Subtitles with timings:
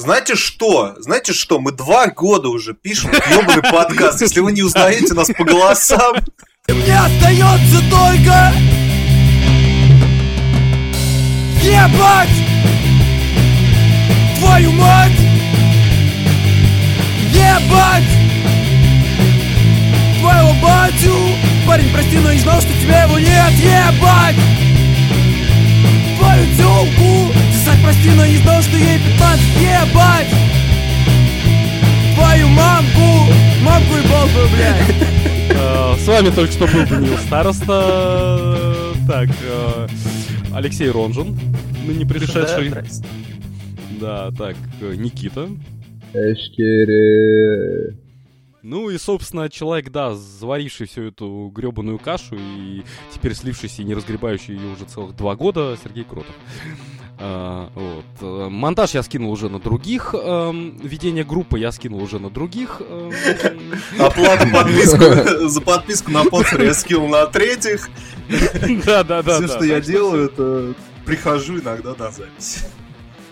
[0.00, 0.94] Знаете что?
[0.96, 1.60] Знаете что?
[1.60, 4.22] Мы два года уже пишем ебаный подкаст.
[4.22, 6.16] Если вы не узнаете нас по голосам...
[6.68, 8.52] Мне остается только...
[11.62, 12.30] Ебать!
[14.38, 15.20] Твою мать!
[17.30, 18.04] Ебать!
[20.18, 21.14] Твоего батю!
[21.66, 23.52] Парень, прости, но не знал, что тебя его нет!
[23.52, 24.59] Ебать!
[26.20, 27.32] Твою тёлку!
[27.52, 29.40] Сосать, прости, но не знал, что ей 15!
[29.56, 30.28] Ебать!
[32.14, 33.32] Твою мамку!
[33.62, 35.08] Мамку и твою, блядь!
[35.52, 38.94] Э, С вами только что был Данил Староста.
[39.08, 39.88] Так, э,
[40.54, 41.36] Алексей Ронжин,
[41.86, 42.72] ныне пришедший.
[44.00, 45.48] Да, так, э, Никита.
[46.14, 47.94] Эшкере.
[48.62, 53.94] Ну и, собственно, человек, да, заваривший всю эту гребаную кашу и теперь слившийся и не
[53.94, 56.34] разгребающий ее уже целых два года, Сергей Кротов.
[57.22, 58.50] А, вот.
[58.50, 62.80] Монтаж я скинул уже на других, эм, ведение группы я скинул уже на других.
[62.80, 63.12] эм,
[63.98, 67.88] Оплату подписку, за подписку на подфоре я скинул на третьих.
[68.86, 69.36] Да, да, да.
[69.36, 72.64] Все, что я делаю, это прихожу иногда на запись.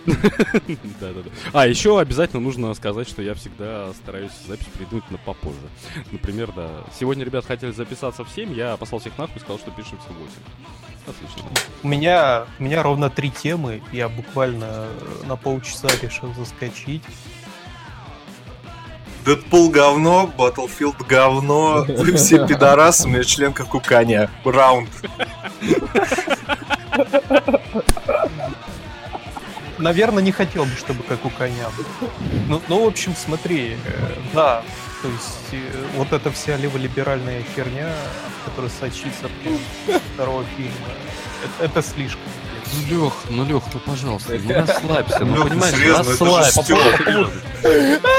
[0.05, 1.29] Да, да, да.
[1.53, 5.57] А, еще обязательно нужно сказать, что я всегда стараюсь запись придумать на попозже.
[6.11, 6.69] Например, да.
[6.97, 10.17] Сегодня ребят хотели записаться в 7, я послал всех нахуй и сказал, что пишемся в
[10.17, 10.31] 8.
[11.07, 11.43] Отлично.
[11.83, 13.81] У меня, у меня ровно три темы.
[13.91, 14.87] Я буквально э,
[15.25, 17.03] на полчаса решил заскочить.
[19.25, 24.29] Дэдпул говно, Battlefield говно, вы все пидорасы, у меня член как у коня.
[24.45, 24.89] Раунд.
[29.79, 31.69] Наверное, не хотел бы, чтобы как у коня.
[32.47, 34.61] Ну, ну в общем, смотри, э, да,
[35.01, 37.93] то есть э, вот эта вся леволиберальная херня,
[38.45, 40.73] которая сочится от второго фильма,
[41.59, 42.21] это, это слишком.
[42.71, 46.63] Ну, Лех, ну, Лех, ну, пожалуйста, ну, расслабься, ну, понимаешь, расслабься.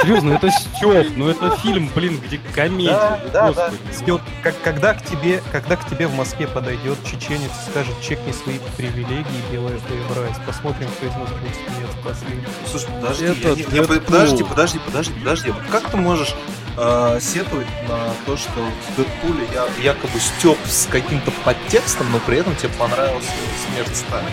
[0.02, 3.76] Серьезно, это Степ, ну, это фильм, блин, где комедия, господи.
[3.96, 8.32] Стёп, как, когда, к тебе, когда к тебе в Москве подойдет чеченец и скажет, чекни
[8.32, 12.44] свои привилегии, белая воеврать, посмотрим, кто из нас будет смеяться последний.
[12.70, 13.64] Слушай, подожди, не-
[14.04, 15.50] подожди, подожди, подожди, подожди.
[15.50, 16.34] Вот как ты можешь
[16.76, 22.38] э, сетовать на то, что в Дэдпуле я, якобы степ с каким-то подтекстом, но при
[22.38, 23.26] этом тебе понравилась
[23.66, 24.30] смерть Сталина?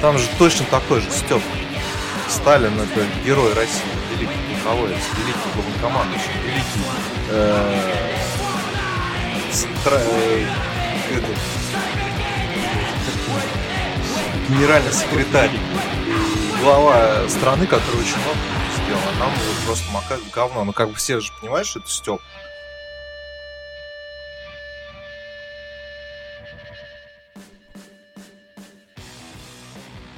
[0.00, 1.42] Там же точно такой же степ.
[2.28, 6.80] Сталин это герой России, великий полководец, великий главнокомандующий, великий
[7.30, 7.80] э,
[9.50, 10.46] центра- э,
[11.10, 11.36] этот,
[14.48, 15.50] генеральный секретарь
[16.62, 18.57] глава страны, который очень много
[18.88, 20.64] сделал, а нам вот просто макают в говно.
[20.64, 22.20] Ну, как бы все же понимаешь, что это Степ.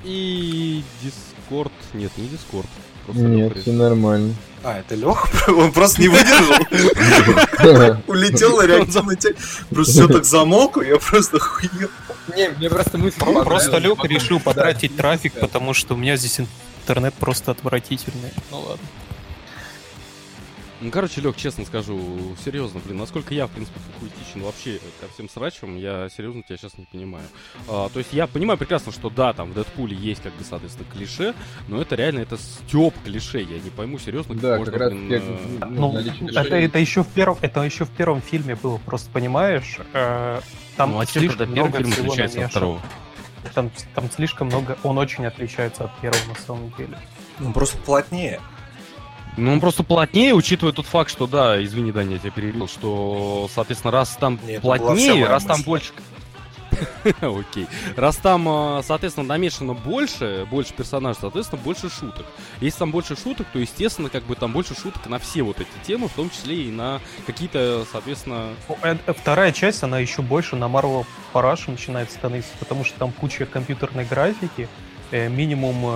[0.05, 2.69] И Дискорд, нет, не Дискорд.
[3.09, 4.35] Нет, все нормально.
[4.63, 5.51] А, это Леха?
[5.51, 7.99] Он просто не выдержал.
[8.07, 9.35] Улетел на реактивный тень.
[9.71, 11.89] Просто все так замолкло, я просто охуел.
[12.37, 13.79] Не, мне просто мысль Просто.
[13.79, 16.41] Лёка решил потратить трафик, потому что у меня здесь
[16.83, 18.31] интернет просто отвратительный.
[18.51, 18.87] Ну ладно.
[20.83, 25.29] Ну, короче, Лег, честно скажу, серьезно, блин, насколько я, в принципе, факультичен вообще ко всем
[25.29, 27.27] срачам, я серьезно тебя сейчас не понимаю.
[27.69, 30.87] А, то есть я понимаю прекрасно, что да, там в Дэдпуле есть, как бы, соответственно,
[30.91, 31.35] клише,
[31.69, 34.93] но это реально, это стёб клише, я не пойму серьезно, как Да, можно, как раз
[34.95, 38.55] блин, те- э, Ну, наличие это, это еще в первом, это еще в первом фильме
[38.57, 40.41] было, просто понимаешь, э,
[40.79, 42.49] там ну, а слишком тогда первый много фильм всего отличается от намешано.
[42.79, 42.83] второго?
[43.55, 46.99] Там, там слишком много, он очень отличается от первого на самом деле.
[47.39, 48.41] Ну, просто плотнее.
[49.37, 53.49] Ну, он просто плотнее, учитывая тот факт, что, да, извини, Даня, я тебя перебил, что,
[53.55, 55.67] соответственно, раз там Нет, плотнее, раз там мысль.
[55.67, 55.93] больше...
[57.21, 57.67] Окей.
[57.97, 62.27] Раз там, а, соответственно, намешано больше, больше персонажей, соответственно, больше шуток.
[62.61, 65.69] Если там больше шуток, то, естественно, как бы там больше шуток на все вот эти
[65.87, 68.51] темы, в том числе и на какие-то, соответственно...
[68.83, 73.13] Э, э, Вторая часть, она еще больше на Marvel парашу начинает становиться, потому что там
[73.13, 74.69] куча компьютерной графики,
[75.11, 75.93] э, минимум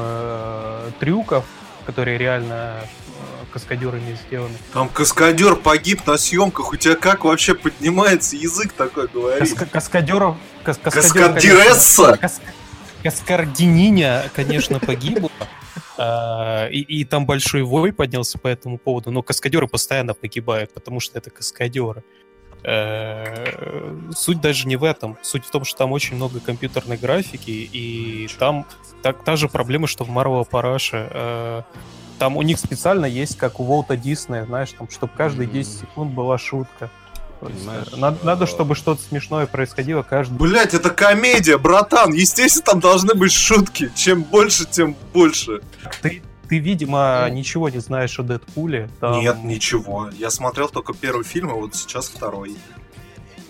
[0.98, 1.44] трюков,
[1.84, 4.54] которые реально э, каскадерами сделаны.
[4.72, 6.72] Там каскадер погиб на съемках.
[6.72, 9.52] У тебя как вообще поднимается язык такой говорить?
[9.52, 10.36] Каска- каскадеров...
[10.62, 12.16] кас- Каскадересса?
[12.16, 12.40] Кас-
[13.02, 15.30] Каскардининя, конечно, погибла.
[15.96, 20.98] А, И, и там большой вой поднялся по этому поводу, но каскадеры постоянно погибают, потому
[20.98, 22.02] что это каскадеры.
[22.64, 25.16] Э, Суть даже не в этом.
[25.22, 28.66] Суть в том, что там очень много компьютерной графики, и там
[29.04, 31.08] так, та же проблема, что в Marvel Параше.
[31.12, 31.62] Э,
[32.18, 36.12] Там у них специально есть, как у Волта Диснея, знаешь, там, чтобы каждые 10 секунд
[36.14, 36.90] была шутка.
[37.42, 37.86] Есть, Понимаешь?
[37.92, 40.38] э, надо, надо, чтобы что-то смешное происходило каждый...
[40.38, 42.14] Блять, это комедия, братан.
[42.14, 43.90] Естественно, там должны быть шутки.
[43.94, 45.60] Чем больше, тем больше.
[46.00, 48.88] Ты, ты, видимо, ничего не знаешь о Дэдпуле.
[49.00, 50.08] Там- Нет, ничего.
[50.16, 52.56] Я смотрел только первый фильм, а вот сейчас второй.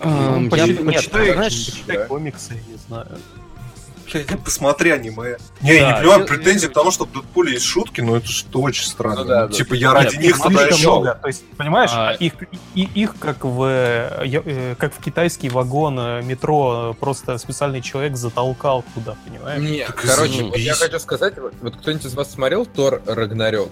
[0.01, 2.05] Эм, Почи- я- почитай, нет, знаешь, почитай да.
[2.05, 3.07] комиксы, я не знаю.
[4.43, 5.37] Посмотри аниме.
[5.61, 8.17] Не, я Да, не понимаю я- претензий к тому, что в Дэдпуле есть шутки, но
[8.17, 9.21] это что очень странно.
[9.21, 9.53] Ну да, Ну, да.
[9.53, 11.01] Типа я ради Нет, них слишком туда Слишком шел.
[11.01, 11.19] много.
[11.21, 12.33] То есть, понимаешь, А- их,
[12.75, 18.15] и, их как в э, я- как в китайский вагон э, метро просто специальный человек
[18.17, 19.61] затолкал туда, понимаешь?
[19.61, 23.69] Нет, Так короче, вот я хочу сказать, вот, вот кто-нибудь из вас смотрел Тор Рагнарёк?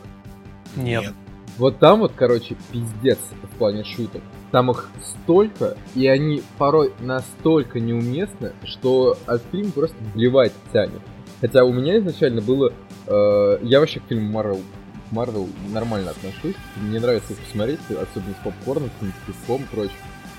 [0.75, 1.13] Нет.
[1.57, 4.21] Вот там вот, короче, пиздец в плане шуток.
[4.53, 11.01] Там их столько, и они порой настолько неуместны, что от фильма просто блевать тянет.
[11.41, 12.71] Хотя у меня изначально было...
[13.07, 14.61] э, я вообще к фильму Марвел
[15.09, 16.55] Марвел нормально отношусь.
[16.75, 19.95] Мне нравится их посмотреть, особенно с попкорном, с пивком и прочим.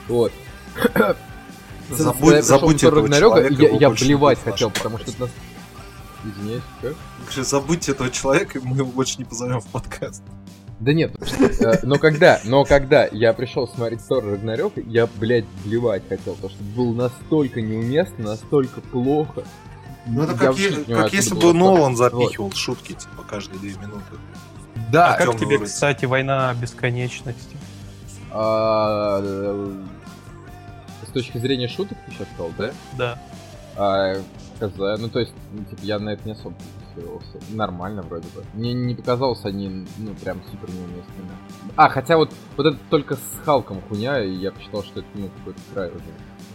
[0.07, 0.33] Вот.
[1.91, 5.31] Забудь, забудь этого Рагнарёка, человека, я, я блевать хотел, потому что нас...
[6.25, 6.95] Извиняюсь, как?
[7.45, 10.23] Забудьте этого человека, и мы его больше не позовем в подкаст.
[10.81, 11.12] Да нет,
[11.61, 16.50] э, но когда, но когда я пришел смотреть Тор Рагнарёк, я, блядь, блевать хотел, потому
[16.53, 19.44] что было настолько неуместно, настолько плохо.
[20.06, 24.03] Ну это как, е- как если бы Нолан запихивал шутки типа каждые две минуты.
[24.93, 25.69] Да, А как тебе, говорит.
[25.69, 27.56] кстати, война бесконечности?
[28.32, 29.73] а, э,
[31.06, 32.70] с точки зрения шуток ты сейчас сказал, да?
[32.99, 33.19] Да.
[33.77, 34.15] А,
[34.59, 35.32] хз, ну то есть,
[35.70, 36.56] типа, я на это не особо
[36.94, 37.38] фокусировался.
[37.50, 38.44] Нормально вроде бы.
[38.55, 41.31] Мне не показалось они, ну, прям супер неуместными.
[41.76, 45.29] А, хотя вот, вот это только с Халком хуйня, и я посчитал, что это, ну,
[45.38, 46.05] какой-то край уже.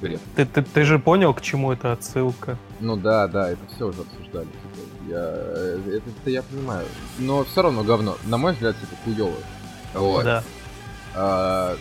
[0.01, 0.21] Бред.
[0.35, 2.57] Ты, ты, ты же понял, к чему это отсылка?
[2.79, 4.45] Ну да, да, это все уже обсуждали.
[4.45, 6.87] типа, я, э, это, это я понимаю.
[7.17, 8.15] Но все равно говно.
[8.25, 9.43] На мой взгляд, типа, хуёвое.
[9.93, 10.23] Вот.
[10.23, 10.43] Да.
[11.15, 11.75] А,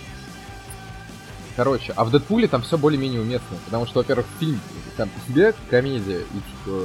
[1.58, 3.56] Короче, а в Дэдпуле там все более-менее уместно.
[3.64, 4.60] Потому что, во-первых, фильм
[4.96, 6.80] там по себе комедия, и типа,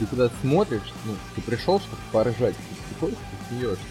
[0.00, 3.84] ты когда смотришь, ну, ты пришел, чтобы поржать, ты приходишь, ты смеешься.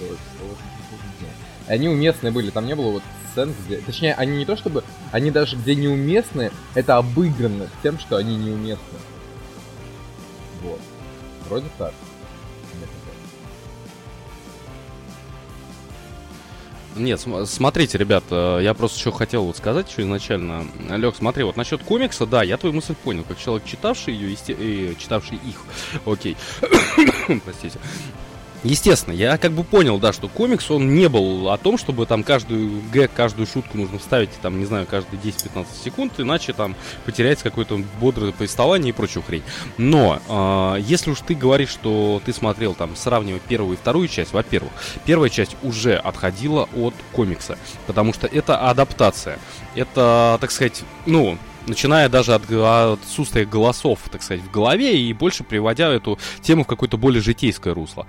[0.00, 3.02] И Они уместные были, там не было вот
[3.32, 3.78] сцен, где...
[3.78, 4.84] Точнее, они не то чтобы...
[5.10, 8.98] Они даже где неуместные, это обыграно тем, что они неуместны.
[10.62, 10.80] Вот.
[11.48, 11.92] Вроде так.
[16.96, 20.64] Нет, см- смотрите, ребят, э, я просто что хотел вот сказать еще изначально.
[20.90, 24.56] Лег, смотри, вот насчет комикса, да, я твою мысль понял, как человек, читавший ее, есте-
[24.58, 25.60] э, читавший их,
[26.06, 26.36] окей,
[27.44, 27.78] простите.
[28.64, 32.22] Естественно, я как бы понял, да, что комикс, он не был о том, чтобы там
[32.22, 36.74] каждую гэг, каждую шутку нужно вставить, там, не знаю, каждые 10-15 секунд, иначе там
[37.04, 39.42] потеряется какое-то бодрое повествование и прочую хрень.
[39.76, 44.32] Но, э, если уж ты говоришь, что ты смотрел там, сравнивая первую и вторую часть,
[44.32, 44.72] во-первых,
[45.04, 49.38] первая часть уже отходила от комикса, потому что это адаптация.
[49.74, 55.12] Это, так сказать, ну, начиная даже от, г- отсутствия голосов, так сказать, в голове и
[55.12, 58.06] больше приводя эту тему в какое-то более житейское русло.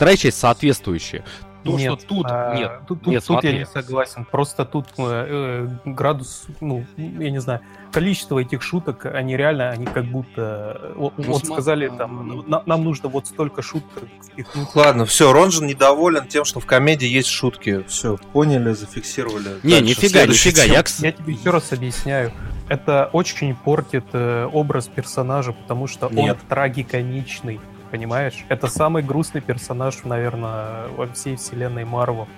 [0.00, 1.22] Вторая часть соответствующая.
[1.62, 2.26] То, нет, что тут...
[2.30, 4.24] а, нет, тут, нет, тут я не согласен.
[4.24, 7.60] Просто тут э, э, градус, ну, я не знаю,
[7.92, 11.96] количество этих шуток, они реально, они как будто, э, вот, Ну, вот сма- сказали, а,
[11.98, 12.42] там, ну.
[12.46, 14.74] «На- нам нужно вот столько шуток впихнуть.
[14.74, 17.84] Ладно, все, Ронжин недоволен тем, что в комедии есть шутки.
[17.86, 19.60] Все, поняли, зафиксировали.
[19.62, 22.32] Не, Дальше, нифига, нифига, я, Я тебе еще раз объясняю.
[22.70, 26.38] Это очень портит э, образ персонажа, потому что Нет.
[26.40, 27.60] он трагикомичный.
[27.90, 28.44] Понимаешь?
[28.48, 32.28] Это самый грустный персонаж, наверное, во всей вселенной Марвел.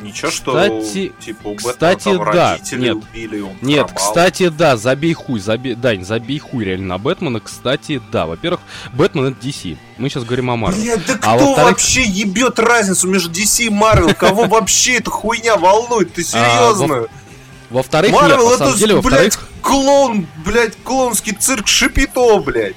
[0.00, 2.52] Ничего, что Кстати- типа у Бэтмена кстати, там да.
[2.52, 2.96] родители Нет.
[2.96, 3.96] убили, он Нет, пропал.
[4.06, 7.40] кстати, да, забей хуй, забей, Дань, забей хуй реально на Бэтмена.
[7.40, 8.60] Кстати, да, во-первых,
[8.92, 9.76] Бэтмен это DC.
[9.96, 10.80] Мы сейчас говорим о Марвел.
[10.80, 14.14] Блядь, да А кто вообще ебет разницу между DC и Marvel?
[14.14, 16.12] Кого вообще эта хуйня волнует?
[16.12, 17.06] Ты серьезно?
[17.70, 22.76] Во-вторых, нет, Марвел на это, самом деле, блядь, во-вторых, клоун, блядь, клоунский цирк Шипито, блядь.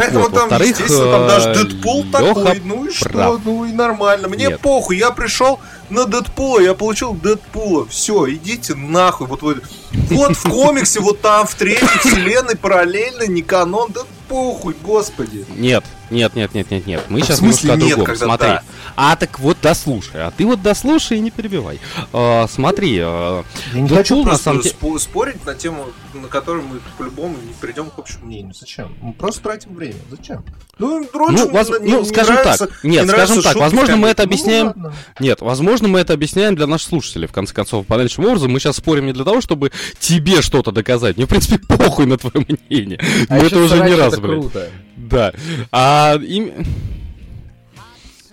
[0.00, 4.28] Поэтому вот, там, естественно, там даже э, Дэдпул такой, ну и что, ну и нормально.
[4.28, 4.60] Мне Нет.
[4.60, 5.60] похуй, я пришел
[5.90, 7.86] на Дэдпула, я получил Дэдпула.
[7.88, 9.26] Все, идите нахуй.
[9.26, 9.58] Вот, вот,
[9.92, 15.44] вот в комиксе, вот там в третьей вселенной параллельно, не канон, да похуй, господи.
[15.56, 17.04] Нет, нет, нет, нет, нет, нет.
[17.08, 18.06] Мы В сейчас смысле немножко о нет, другом.
[18.06, 18.48] когда Смотри.
[18.48, 18.62] да?
[18.96, 20.22] А так вот дослушай.
[20.22, 21.78] А ты вот дослушай и не перебивай.
[22.12, 26.62] А, смотри, а, Я не хочу на самом деле- спо- спорить на тему, на которой
[26.62, 28.54] мы по-любому не придем к общему мнению.
[28.54, 28.94] Зачем?
[29.00, 29.96] Мы просто тратим время.
[30.10, 30.44] Зачем?
[30.78, 33.96] Ну, Роджер ну, воз- не- ну, не скажем нравится- так, нет, не скажем так, возможно,
[33.96, 34.22] мы это.
[34.22, 34.66] Ну, объясняем.
[34.66, 34.92] ладно.
[35.20, 38.50] Нет, возможно, мы это объясняем для наших слушателей, в конце концов, по дальнейшему образом.
[38.52, 41.16] Мы сейчас спорим не для того, чтобы тебе что-то доказать.
[41.16, 43.00] Мне, в принципе, похуй на твое мнение.
[43.28, 44.40] А Мы это уже не раз, блядь.
[44.40, 44.70] круто.
[44.96, 45.32] Да.
[45.72, 46.52] А им...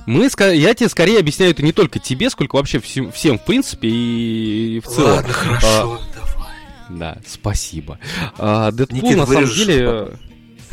[0.06, 3.88] Мы, я тебе скорее объясняю это не только тебе, сколько вообще всем, всем в принципе
[3.88, 5.12] и в целом.
[5.12, 6.54] Ладно, хорошо, давай.
[6.90, 8.00] Да, спасибо.
[8.38, 10.18] А, Дэдпул Никит, на самом деле...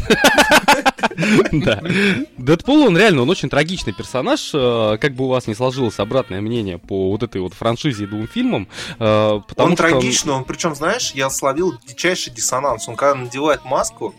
[1.52, 1.82] Да.
[2.38, 4.50] Дэдпул, он реально, он очень трагичный персонаж.
[4.54, 8.06] э, Как бы у вас не сложилось обратное мнение по вот этой вот франшизе и
[8.06, 8.68] двум фильмам.
[8.98, 12.88] Потому он трагичный, он причем, знаешь, я словил дичайший диссонанс.
[12.88, 14.14] Он когда надевает маску,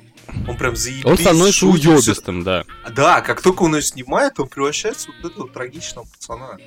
[0.47, 1.05] он прям заебись.
[1.05, 2.65] Он становится уебистым, да.
[2.93, 6.57] Да, как только он ее снимает, он превращается в вот этого трагичного пацана.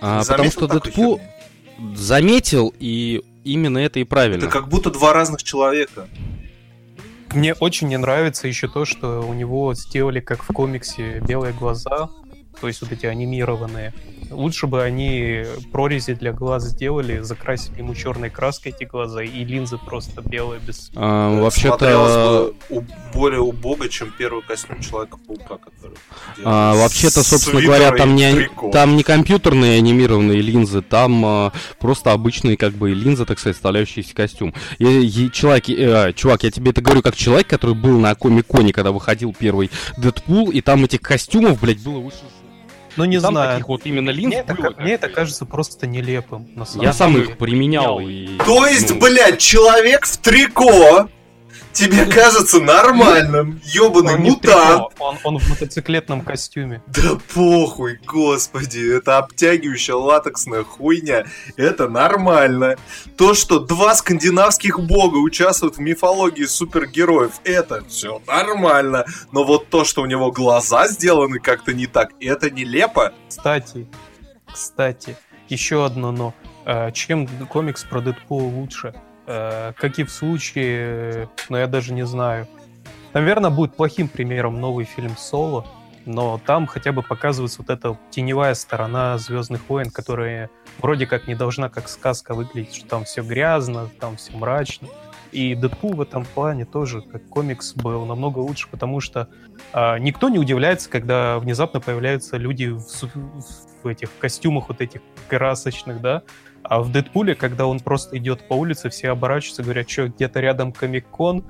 [0.00, 1.96] А, потому заметил что Дэдпул херни?
[1.96, 4.44] заметил, и именно это и правильно.
[4.44, 6.08] Это как будто два разных человека.
[7.32, 12.10] Мне очень не нравится еще то, что у него сделали, как в комиксе, белые глаза,
[12.60, 13.92] то есть вот эти анимированные.
[14.30, 19.76] Лучше бы они прорези для глаз сделали, закрасили ему черной краской эти глаза, и линзы
[19.76, 20.90] просто белые, без...
[20.94, 22.54] А, Смотрелось Вообще-то...
[22.70, 25.98] бы у- более убого, чем первый костюм Человека-паука, который
[26.44, 28.70] А, вообще-то, собственно говоря, там не, трико.
[28.70, 34.10] там не компьютерные анимированные линзы, там а, просто обычные как бы линзы, так сказать, вставляющиеся
[34.12, 34.54] в костюм.
[34.78, 38.72] И, и человек, э, чувак, я тебе это говорю как человек, который был на Комик-Коне,
[38.72, 42.16] когда выходил первый Дэдпул, и там этих костюмов, блядь, было выше.
[42.96, 43.50] Ну, не И там знаю.
[43.52, 46.84] таких вот именно линз Мне это, было, ка- мне это кажется просто нелепым, на самом
[46.84, 47.24] Я сам деле.
[47.26, 48.36] их применял и...
[48.44, 51.08] То есть, ну, блядь, человек в трико
[51.72, 54.88] тебе кажется нормальным, ёбаный Он мутант.
[54.90, 56.82] трико, он, он в мотоциклетном костюме.
[56.86, 61.24] Да похуй, господи, это обтягивающая латексная хуйня,
[61.56, 62.76] это нормально.
[63.16, 69.04] То, что два скандинавских бога участвуют в мифологии супергероев, это все нормально.
[69.32, 73.12] Но вот то, что у него глаза сделаны как-то не так, это нелепо.
[73.28, 73.86] Кстати,
[74.52, 75.16] кстати,
[75.48, 76.34] еще одно но.
[76.64, 78.94] Э, Чем комикс про Дэдпула лучше?
[79.32, 82.46] Э, Как и в случае, ну я даже не знаю.
[83.14, 85.66] Наверное, будет плохим примером новый фильм Соло,
[86.04, 91.34] но там хотя бы показывается вот эта теневая сторона Звездных войн, которая вроде как не
[91.34, 94.88] должна как сказка выглядеть, что там все грязно, там все мрачно.
[95.30, 99.28] И Дэдпул в этом плане тоже, как комикс, был намного лучше, потому что
[99.72, 103.08] а, никто не удивляется, когда внезапно появляются люди в, су-
[103.84, 106.22] в этих костюмах вот этих красочных, да.
[106.62, 110.72] А в Дэдпуле, когда он просто идет по улице, все оборачиваются, говорят, что где-то рядом
[110.72, 111.44] Комик-кон.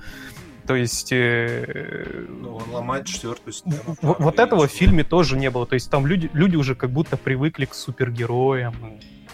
[0.67, 3.77] То есть э, Ну, он ломает четвертую стену.
[4.01, 5.67] в- вот этого в фильме тоже не было.
[5.67, 8.75] То есть там люди, люди уже как будто привыкли к супергероям.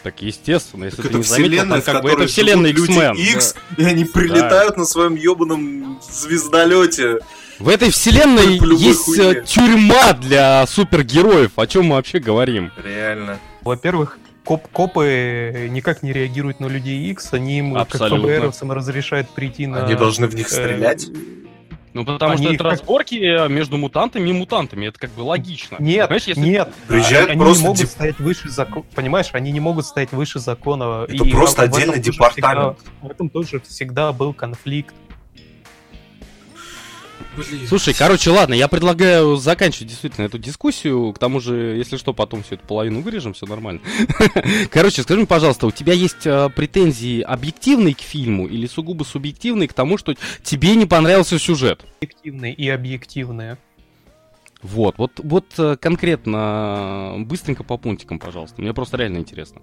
[0.02, 2.70] Так естественно, если Так ты это не заметил, вселенная, там в как бы это вселенная
[2.70, 3.16] X-Men.
[3.16, 7.18] X, и они прилетают на своем ебаном звездолете.
[7.58, 9.40] В этой вселенной есть хуйне.
[9.40, 11.52] э, тюрьма для супергероев.
[11.56, 12.70] О чем мы вообще говорим?
[12.82, 13.40] Реально.
[13.62, 18.28] Во-первых, коп копы никак не реагируют на людей X, они им, как Абсолютно.
[18.28, 19.84] ФБРовцам, разрешают прийти на...
[19.84, 21.08] Они должны в них э, стрелять.
[21.94, 24.86] Ну, потому Они что это как- разборки э, между мутантами и мутантами.
[24.86, 25.76] Это как бы логично.
[25.78, 26.68] Нет, Понимаешь, если- нет.
[26.86, 28.84] Приезжают они просто не могут деп- стоять выше закона.
[28.94, 31.06] Понимаешь, они не могут стоять выше закона.
[31.08, 32.78] Это просто в этом отдельный департамент.
[32.78, 34.94] всегда- в этом тоже всегда был конфликт.
[37.68, 41.12] Слушай, короче, ладно, я предлагаю заканчивать действительно эту дискуссию.
[41.12, 43.80] К тому же, если что, потом всю эту половину вырежем, все нормально.
[44.70, 49.68] Короче, скажи мне, пожалуйста, у тебя есть э, претензии объективные к фильму или сугубо субъективные
[49.68, 51.84] к тому, что тебе не понравился сюжет?
[52.00, 53.58] Объективные и объективные.
[54.62, 58.60] Вот, вот, вот э, конкретно, э, быстренько по пунктикам, пожалуйста.
[58.60, 59.60] Мне просто реально интересно.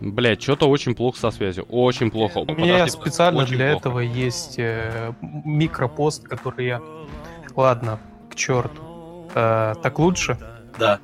[0.00, 1.64] Блять, что-то очень плохо со связью.
[1.64, 2.38] Очень плохо.
[2.38, 3.80] У меня Подожди, специально очень для плохо.
[3.88, 6.80] этого есть э, микропост, который я...
[7.54, 7.98] Ладно,
[8.30, 9.28] к черту.
[9.34, 10.38] Э, так лучше?
[10.78, 10.98] Да.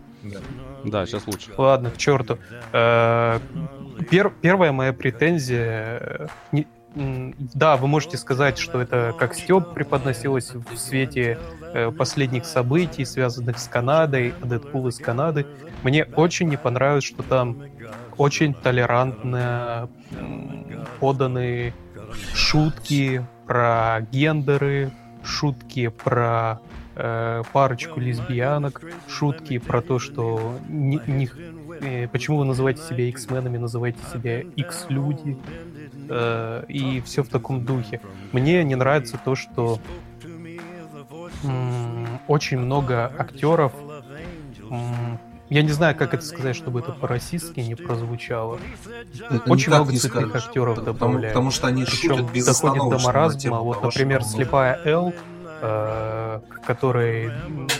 [0.84, 1.50] Да, сейчас лучше.
[1.58, 2.38] Ладно, к черту.
[2.72, 3.38] Э,
[4.10, 5.98] пер- первая моя претензия...
[6.00, 11.38] э, не- да, вы можете сказать, что это как Степ преподносилось в свете
[11.74, 15.46] э, последних событий, связанных с Канадой, а Дэдпул из Канады.
[15.82, 17.64] Мне очень не понравилось, что там
[18.16, 19.90] очень толерантно
[20.98, 21.74] поданы
[22.34, 24.90] шутки про гендеры,
[25.22, 26.60] шутки про
[26.94, 31.30] э, парочку лесбиянок, шутки про то, что не- не-
[31.80, 35.36] э, почему вы называете себя X-менами, называете себя X-люди,
[36.08, 38.00] э, и все в таком духе.
[38.32, 39.78] Мне не нравится то, что
[41.44, 43.72] м, очень много актеров
[44.70, 45.18] м,
[45.48, 48.58] я не знаю, как это сказать, чтобы это по-российски не прозвучало.
[49.30, 51.34] Это Очень много цветных актеров Потому, добавляют.
[51.34, 53.60] потому что они Причем шутят доходит до маразма.
[53.60, 55.14] Вот, например, что- слепая Эл,
[55.60, 57.30] э, к которой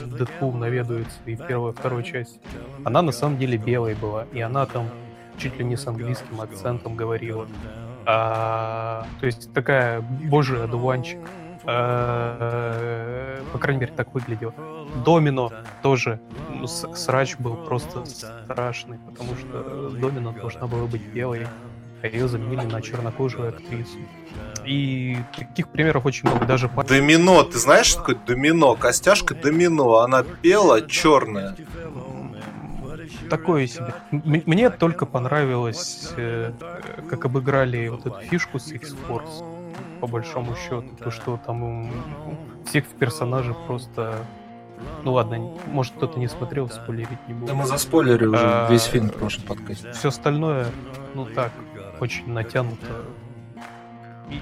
[0.06, 2.40] Дэдпул наведуется и в первой, и второй части,
[2.85, 4.88] она на самом деле белой была, и она там
[5.38, 7.47] чуть ли не с английским акцентом говорила.
[8.06, 11.18] А, то есть такая божий одуванчик.
[11.68, 14.54] Э, По крайней мере, так выглядело.
[15.04, 15.52] Домино
[15.83, 16.21] тоже
[16.54, 21.47] ну, срач был просто страшный, потому что Домино должна была быть белой,
[22.02, 23.99] а ее заменили на чернокожую актрису.
[24.66, 26.44] И таких примеров очень много.
[26.46, 28.75] Даже по- Домино, ты знаешь, что такое домино?
[28.75, 31.54] Костяшка домино, она белая, черная.
[33.30, 33.94] Такое себе.
[34.12, 36.52] М- Мне только понравилось, э,
[37.08, 39.44] как обыграли вот эту фишку с X-Force,
[40.00, 40.85] по большому счету.
[41.02, 41.90] То, что там
[42.66, 44.14] всех персонажей просто...
[45.04, 47.64] Ну ладно, может кто-то не смотрел, спойлерить не буду.
[47.64, 49.90] заспойлерили уже А, весь фильм в прошлом подкасте.
[49.92, 50.66] Все остальное,
[51.14, 51.52] ну так,
[52.00, 52.87] очень натянуто.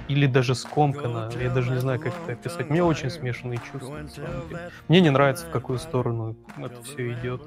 [0.09, 1.31] Или даже скомкано.
[1.39, 2.71] Я даже не знаю, как это описать.
[2.71, 3.99] Мне очень смешанные чувства.
[3.99, 4.71] на самом деле.
[4.89, 7.43] Мне не нравится, в какую сторону это все идет.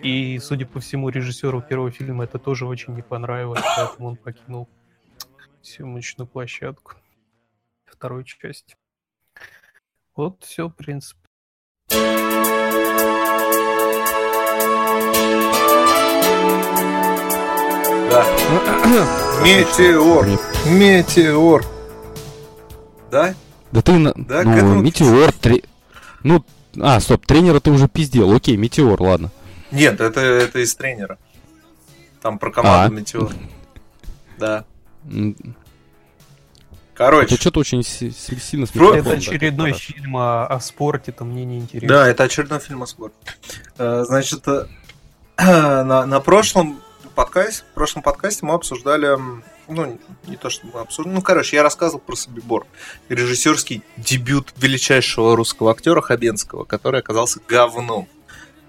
[0.00, 4.68] И, судя по всему, режиссеру первого фильма это тоже очень не понравилось, поэтому он покинул
[5.62, 6.94] съемочную площадку
[7.84, 8.74] второй части.
[10.16, 11.20] Вот все, в принципе.
[18.10, 18.26] Да.
[19.42, 20.26] Метеор.
[20.66, 21.71] Метеор.
[23.12, 23.34] Да?
[23.72, 24.12] Да ты, на...
[24.16, 25.62] Да, ну, этому- Метеор, тре-
[26.24, 26.42] ну,
[26.80, 29.30] а, стоп, тренера ты уже пиздел, окей, Метеор, ладно.
[29.70, 31.18] Нет, это, это из тренера.
[32.22, 32.98] Там про команду А.
[32.98, 33.30] Метеор.
[34.38, 34.64] Да.
[36.94, 37.26] Короче.
[37.34, 39.92] Это что-то очень си- си- сильно с Это очередной хорошо.
[39.92, 41.88] фильм о, о спорте, там мне не интересно.
[41.88, 43.16] Да, это очередной фильм о спорте.
[43.78, 44.66] Э, Значит, э,
[45.38, 46.80] на, на прошлом
[47.14, 49.18] подкасте, в прошлом подкасте мы обсуждали,
[49.74, 52.66] ну, не то, что мы обсуждали, ну, короче, я рассказывал про Собибор,
[53.08, 58.08] режиссерский дебют величайшего русского актера Хабенского, который оказался говном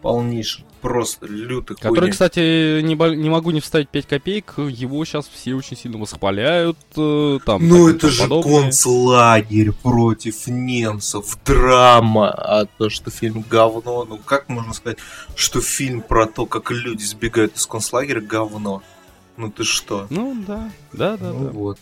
[0.02, 5.30] полнейшим, просто лютый Который, кстати, не, бо- не могу не вставить 5 копеек, его сейчас
[5.34, 6.78] все очень сильно восхваляют.
[6.98, 8.64] э, Там, Ну, это же подобное.
[8.64, 14.98] концлагерь против немцев, драма, а то, что фильм говно, ну как можно сказать,
[15.38, 18.84] что фильм про то, как люди сбегают из концлагеря, говно?
[19.38, 20.08] Ну ты что?
[20.10, 21.50] Ну, да, да, да, Ну да.
[21.52, 21.80] вот.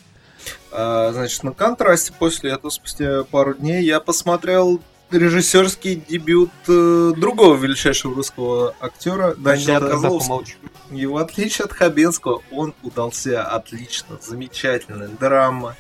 [0.72, 7.56] А, значит, на контрасте после этого, спустя пару дней, я посмотрел режиссерский дебют э, другого
[7.56, 10.44] величайшего русского актера тогда Козловского.
[10.92, 14.18] И в отличие от Хабенского, он удался отлично.
[14.22, 15.76] Замечательная драма,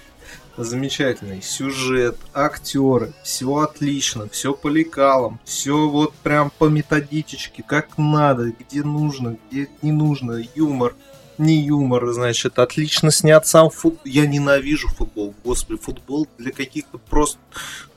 [0.57, 8.51] замечательный сюжет, актеры, все отлично, все по лекалам, все вот прям по методичечке, как надо,
[8.51, 10.95] где нужно, где не нужно, юмор,
[11.41, 14.01] не юмор, значит, отлично снят сам футбол.
[14.06, 17.39] Я ненавижу футбол, господи, футбол для каких-то просто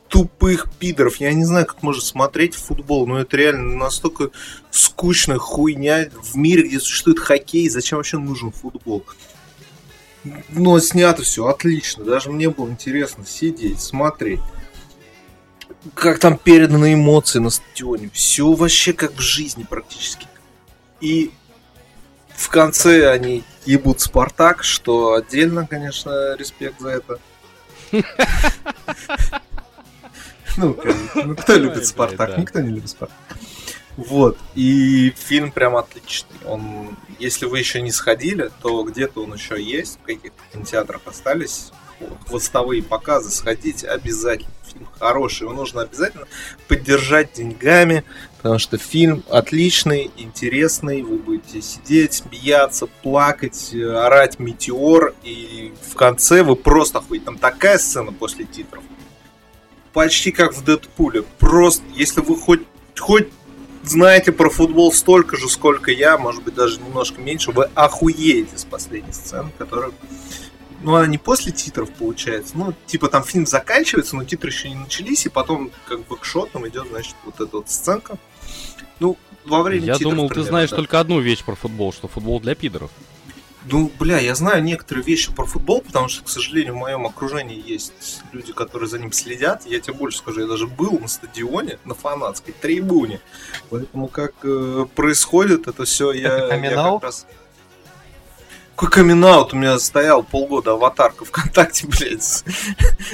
[0.09, 1.17] тупых пидоров.
[1.17, 4.31] Я не знаю, как можно смотреть футбол, но это реально настолько
[4.71, 7.69] скучная хуйня в мире, где существует хоккей.
[7.69, 9.05] Зачем вообще нужен футбол?
[10.49, 12.05] Но снято все отлично.
[12.05, 14.41] Даже мне было интересно сидеть, смотреть.
[15.95, 18.09] Как там переданы эмоции на стадионе.
[18.13, 20.27] Все вообще как в жизни практически.
[21.01, 21.33] И
[22.35, 27.19] в конце они ебут Спартак, что отдельно, конечно, респект за это.
[30.57, 30.79] Ну.
[31.17, 32.39] Ну, кто любит Спартак?
[32.39, 33.19] Никто не любит Спартак.
[33.97, 34.39] Вот.
[34.55, 36.37] И фильм прям отличный.
[36.45, 41.73] Он, если вы еще не сходили, то где-то он еще есть, в каких-то кинотеатрах остались.
[42.29, 44.53] Хвостовые показы, сходите обязательно.
[44.65, 46.27] Фильм хороший, его нужно обязательно
[46.67, 48.05] поддержать деньгами,
[48.45, 55.95] потому что фильм отличный, интересный, вы будете сидеть, смеяться, плакать, э, орать метеор, и в
[55.95, 57.25] конце вы просто охуете.
[57.25, 58.85] Там такая сцена после титров,
[59.95, 61.23] почти как в Дэдпуле.
[61.39, 62.61] Просто, если вы хоть,
[62.99, 63.29] хоть
[63.83, 68.67] знаете про футбол столько же, сколько я, может быть, даже немножко меньше, вы охуеете с
[68.67, 69.91] последней сцены, которая...
[70.83, 72.59] Ну, она не после титров получается.
[72.59, 76.27] Ну, типа там фильм заканчивается, но титры еще не начались, и потом как бы к
[76.27, 78.19] шотам идет, значит, вот эта вот сценка.
[79.01, 80.77] Ну, во время Я титров думал, ты примерно, знаешь да.
[80.77, 82.91] только одну вещь про футбол, что футбол для пидоров.
[83.71, 87.63] Ну, бля, я знаю некоторые вещи про футбол, потому что, к сожалению, в моем окружении
[87.67, 89.65] есть люди, которые за ним следят.
[89.65, 93.21] Я тебе больше скажу, я даже был на стадионе, на фанатской трибуне.
[93.71, 97.27] Поэтому как э, происходит это все, я, я как раз...
[98.77, 102.45] Какой камин У меня стоял полгода аватарка ВКонтакте, блядь, с,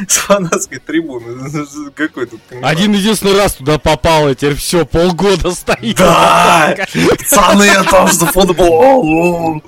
[0.09, 1.46] с фанатской трибуны.
[1.94, 2.73] Какой тут камин-аут?
[2.77, 5.96] Один единственный раз туда попал, и теперь все, полгода стоит.
[5.99, 6.75] Да!
[7.18, 9.62] Пацаны, я тоже за футбол!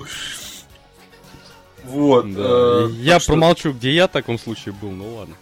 [1.85, 2.33] Вот.
[2.33, 5.35] Да, э, Я так что- промолчу, где я в таком случае был, ну ладно.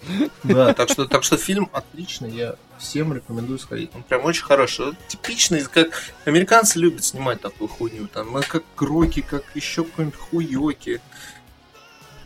[0.44, 3.92] Да, так что, так что фильм отличный, я всем рекомендую сходить.
[3.96, 4.88] Он прям очень хороший.
[4.88, 8.08] Вот Типичный, как американцы любят снимать такую хуйню.
[8.08, 11.00] Там, ну, как Роки, как еще какой-нибудь хуёки.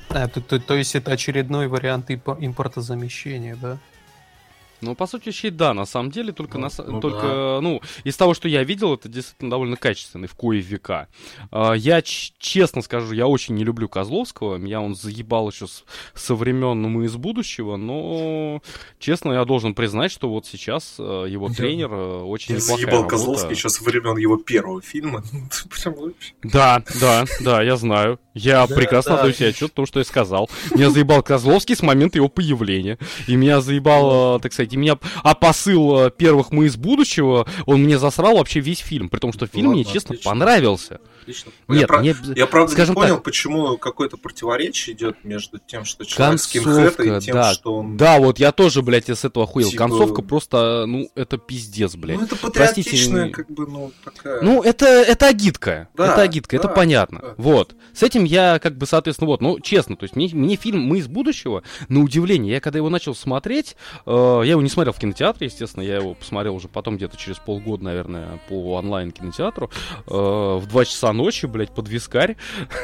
[0.10, 3.78] А, то, то- то есть это очередной вариант импо- импортозамещения, да?
[4.86, 8.16] Ну, по сути, вещей, да, на самом деле, только, Ну, на, ну только ну, из
[8.16, 11.08] того, что я видел, это действительно довольно качественный в кое века.
[11.52, 15.84] А, я ч- честно скажу, я очень не люблю Козловского, меня он заебал еще с-
[16.14, 18.62] со времен «Мы из будущего», но,
[19.00, 22.78] честно, я должен признать, что вот сейчас э, его Я- тренер э, очень Я неплохая
[22.78, 23.10] заебал работа.
[23.16, 25.24] Козловский еще со времен его первого фильма.
[25.86, 26.34] Вообще.
[26.44, 28.20] Да, да, да, я знаю.
[28.34, 29.18] Я Да, прекрасно да.
[29.20, 30.50] отдаю себе отчет в том, что я сказал.
[30.72, 32.98] Меня заебал Козловский с момента его появления.
[33.28, 34.98] И меня заебал, так сказать, и меня...
[35.24, 39.10] А посыл э, первых «Мы из будущего», он мне засрал вообще весь фильм.
[39.10, 40.32] При том, что фильм мне, Ладно, честно, отлично.
[40.32, 41.00] понравился.
[41.26, 41.52] Отлично.
[41.70, 42.16] Я Нет, про- мне...
[42.36, 43.24] Я правда скажем не понял, так.
[43.24, 47.52] почему какое-то противоречие идет между тем, что человек Концовка, и тем, да.
[47.52, 47.98] что он.
[47.98, 49.72] Да, вот я тоже, блядь, с этого охуел.
[49.72, 52.20] Типа- Концовка просто, ну, это пиздец, блядь.
[52.20, 54.42] Ну, это Простите, патриотичная, не- как бы, ну, такая.
[54.44, 55.88] Ну, это, это агитка.
[55.96, 57.20] Да, это агитка, это да, понятно.
[57.24, 57.34] да.
[57.38, 57.76] Вот.
[57.94, 61.00] С этим я, как бы, соответственно, вот, ну, честно, то есть мне, мне фильм «Мы
[61.00, 65.00] из будущего», на удивление, я когда его начал смотреть, э, я его не смотрел в
[65.00, 69.72] кинотеатре, естественно, я его посмотрел уже потом где-то через полгода, наверное, по онлайн-кинотеатру,
[70.08, 72.36] э, в 2 часа ночи, блядь, под вискарь.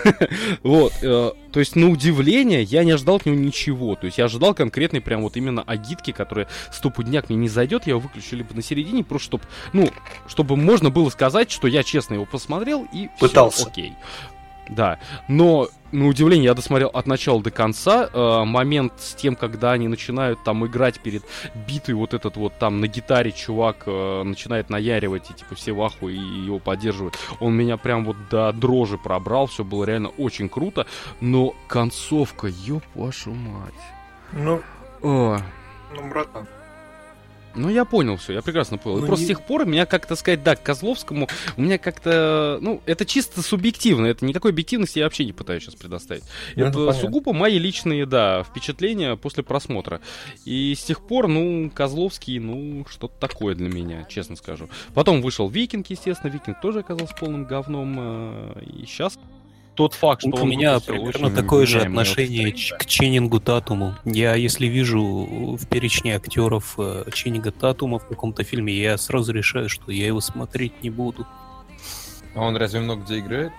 [0.63, 0.93] Вот.
[1.01, 3.95] э, То есть, на удивление, я не ожидал от него ничего.
[3.95, 7.91] То есть, я ожидал конкретной прям вот именно агитки, которая стопудняк мне не зайдет, я
[7.91, 9.89] его выключу либо на середине, просто чтобы, ну,
[10.27, 13.67] чтобы можно было сказать, что я честно его посмотрел и Пытался.
[13.67, 13.93] окей.
[14.69, 18.09] Да, но на удивление я досмотрел от начала до конца.
[18.13, 21.23] Э, момент с тем, когда они начинают там играть перед
[21.67, 25.81] битой, вот этот вот там на гитаре чувак э, начинает наяривать, и типа все в
[25.81, 27.17] ахуе и его поддерживают.
[27.39, 30.85] Он меня прям вот до дрожи пробрал, все было реально очень круто.
[31.19, 33.73] Но концовка, ёб вашу мать.
[34.31, 34.61] Ну,
[35.01, 35.37] О,
[35.93, 36.47] ну, братан.
[37.55, 38.97] Ну, я понял все, я прекрасно понял.
[38.97, 41.77] И Ну, просто не- с тех пор меня как-то сказать, да, к Козловскому, у меня
[41.77, 46.23] как-то, ну, это чисто субъективно, это никакой объективности я вообще не пытаюсь сейчас предоставить.
[46.55, 50.01] Ну, это это сугубо мои личные, да, впечатления после просмотра.
[50.45, 54.69] И с тех пор, ну, Козловский, ну, что-то такое для меня, честно скажу.
[54.93, 57.95] Потом вышел Викинг, естественно, Викинг тоже оказался полным говном.
[57.99, 59.17] э, И сейчас
[59.75, 63.95] тот факт, что У меня примерно такое же отношение к Ченнингу Татуму.
[64.05, 65.01] Я, если вижу
[65.59, 70.21] в перечне актеров э, Ченнинга Татума в каком-то фильме, я сразу решаю, что я его
[70.21, 71.25] смотреть не буду.
[72.35, 73.51] А он разве много где играет?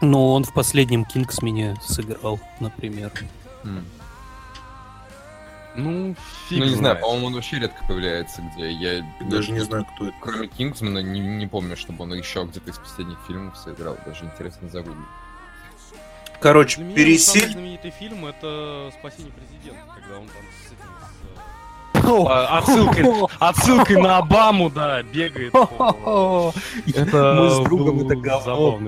[0.00, 3.12] Но он в последнем Кингсмене сыграл, например.
[5.78, 6.16] Ну,
[6.48, 8.70] фиг Ну, не знаю, по-моему, он вообще редко появляется где.
[8.70, 10.16] Я Даже не знаю, кто это.
[10.20, 13.96] Кроме Кингсмана, не, не помню, чтобы он еще где-то из последних фильмов сыграл.
[14.04, 15.06] Даже интересно загуглить.
[16.40, 20.67] Короче, меня самый знаменитый фильм это «Спасение президента», когда он там с
[22.08, 23.04] Отсылкой,
[23.38, 25.54] отсылкой на Обаму, да, бегает.
[26.94, 28.78] Это Мы с другом это говно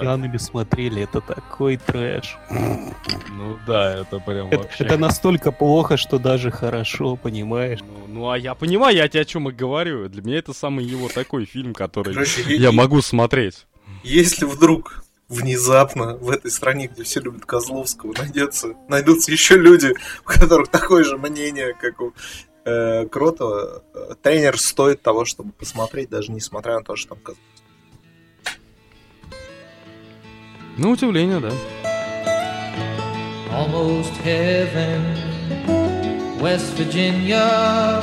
[0.00, 2.36] пьяными смотрели, это такой трэш.
[2.50, 4.84] Ну да, это прям Это, вообще...
[4.84, 7.80] это настолько плохо, что даже хорошо, понимаешь?
[7.80, 10.08] Ну, ну, а я понимаю, я тебе о чем и говорю.
[10.08, 12.16] Для меня это самый его такой фильм, который
[12.56, 13.66] я могу смотреть.
[14.02, 19.92] Если вдруг внезапно в этой стране, где все любят Козловского, найдется, найдутся еще люди,
[20.24, 22.12] у которых такое же мнение, как у
[22.66, 23.82] э, Кротова,
[24.22, 27.42] тренер стоит того, чтобы посмотреть, даже несмотря на то, что там Козловский.
[30.76, 31.50] На удивление, да.
[33.56, 35.00] almost heaven.
[36.40, 38.02] West Virginia,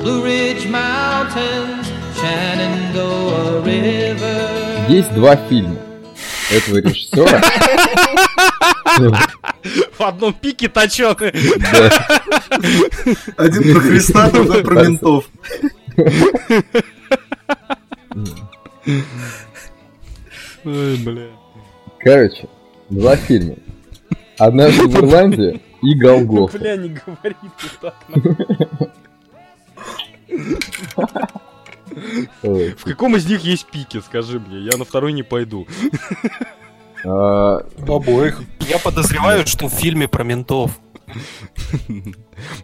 [0.00, 1.86] Blue Ridge Mountains,
[2.18, 4.88] Shenandoah River.
[4.88, 5.89] Есть два фильма
[6.50, 7.40] этого режиссера.
[9.98, 10.68] В одном пике.
[10.68, 10.82] Да.
[13.36, 15.24] Один про Христа, другой про ментов.
[20.64, 21.28] Ой, бля.
[22.00, 22.48] Короче,
[22.88, 23.56] два фильма.
[24.38, 26.58] Однажды в Ирландии и Голгофа.
[26.58, 27.96] Бля, не говори ты так.
[32.42, 34.60] В каком из них есть пики, скажи мне?
[34.60, 35.66] Я на второй не пойду.
[37.04, 38.42] А, В обоих.
[38.68, 40.78] Я подозреваю, что в фильме про ментов.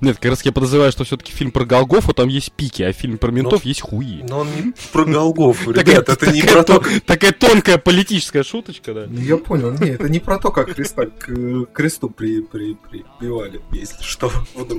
[0.01, 3.19] Нет, как раз я подозреваю, что все-таки фильм про Голгофу там есть пики, а фильм
[3.19, 4.23] про ментов есть хуи.
[4.29, 8.95] Но он не про Голгофу, Такая- ребят, это не про то, Такая тонкая политическая шуточка,
[8.95, 9.05] да.
[9.11, 14.03] Я понял, не, это не про то, как Христа к кресту при, при, прибивали, если
[14.03, 14.31] что.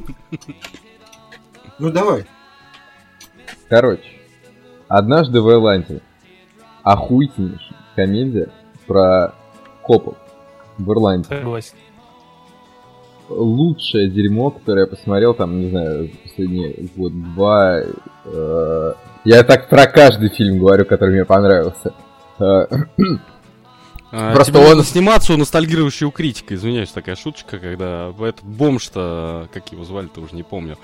[1.79, 2.25] Ну давай.
[3.69, 4.01] Короче,
[4.87, 6.01] однажды в Ирландии.
[6.83, 8.49] Охуительнейшая комедия
[8.85, 9.33] про
[9.83, 10.15] копов
[10.77, 11.27] в Ирландии.
[11.27, 11.75] Согласен.
[13.29, 17.81] Лучшее дерьмо, которое я посмотрел там, не знаю, за последние год два.
[18.23, 18.93] э,
[19.25, 21.93] Я так про каждый фильм говорю, который мне понравился.
[22.39, 22.65] Э,
[24.09, 26.55] А, Просто тебе он- сниматься у ностальгирующего критика.
[26.55, 30.77] Извиняюсь, такая шуточка, когда этот бомж-то, как его звали-то, уже не помню.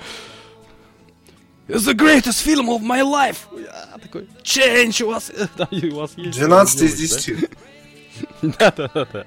[1.67, 3.47] It's the greatest film of my life!
[3.57, 5.31] Я такой, change у вас...
[5.57, 6.37] Да, и у вас есть...
[6.37, 7.49] 12 из что делать,
[8.41, 8.59] 10.
[8.59, 8.71] да?
[8.75, 9.25] Да-да-да.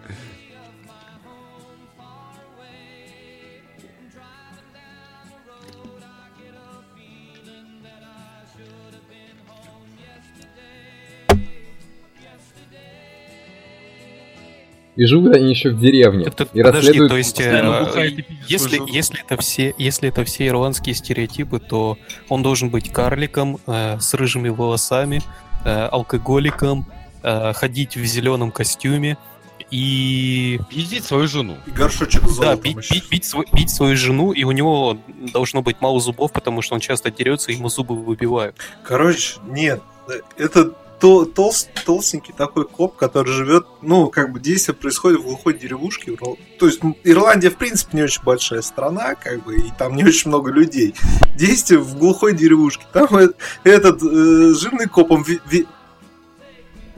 [14.97, 16.25] И живут они еще в деревне.
[16.25, 17.11] Это- и подожди, расследуют...
[17.11, 22.43] то есть, э, пиздит если, если, это все, если это все ирландские стереотипы, то он
[22.43, 25.23] должен быть карликом, э, с рыжими волосами,
[25.65, 26.87] э, алкоголиком,
[27.23, 29.19] э, ходить в зеленом костюме
[29.71, 31.57] и Пиздить свою жену.
[31.67, 32.95] И горшочек с да, золотом бить, еще.
[32.95, 34.97] бить- бить свой- бить свою жену, и у него
[35.33, 38.57] должно быть мало зубов, потому что он часто дерется, и ему зубы выбивают.
[38.85, 39.83] Короче, нет.
[40.39, 45.55] Это то- толст- толстенький такой коп, который живет, ну, как бы действие происходит в глухой
[45.55, 46.17] деревушке.
[46.59, 50.31] То есть Ирландия, в принципе, не очень большая страна, как бы, и там не очень
[50.31, 50.95] много людей.
[51.37, 52.85] Действие в глухой деревушке.
[52.93, 53.29] Там э-
[53.65, 55.25] этот э, жирный коп, он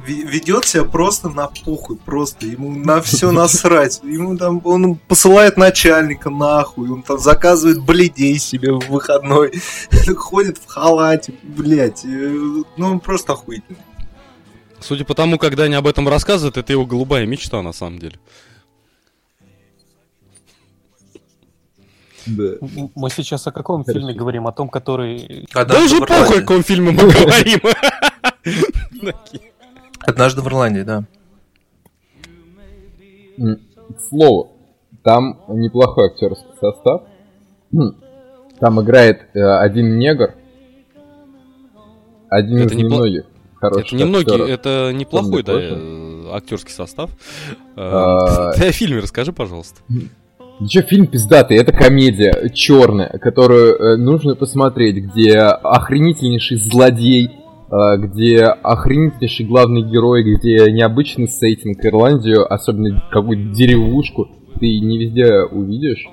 [0.07, 4.01] ведет себя просто на похуй, просто ему на все насрать.
[4.03, 9.53] Ему там, он посылает начальника нахуй, он там заказывает бледей себе в выходной,
[10.17, 13.79] ходит в халате, блять, ну он просто охуительный.
[14.81, 18.19] Судя по тому, когда они об этом рассказывают, это его голубая мечта, на самом деле.
[22.27, 22.55] Да.
[22.95, 23.99] Мы сейчас о каком Хорошо.
[23.99, 24.47] фильме говорим?
[24.47, 25.47] О том, который...
[25.53, 27.61] Да уже похуй, о каком фильме мы говорим.
[30.07, 31.05] Однажды в Ирландии, да.
[34.09, 34.53] Слову,
[35.03, 37.03] там неплохой актерский состав.
[38.61, 40.35] Там играет э, один негр,
[42.29, 44.49] один Это из непло- немногих хороших Это немногие, актеров.
[44.49, 47.11] это неплохой, да, э, актерский состав.
[47.77, 49.81] Ты о фильме расскажи, пожалуйста.
[50.59, 57.38] Ничего, фильм пиздатый, это комедия черная, которую э, нужно посмотреть, где охренительнейший злодей, э,
[57.71, 64.29] где охренительнейший главный герой, где необычный сеттинг Ирландию, особенно какую-то деревушку,
[64.59, 66.07] ты не везде увидишь.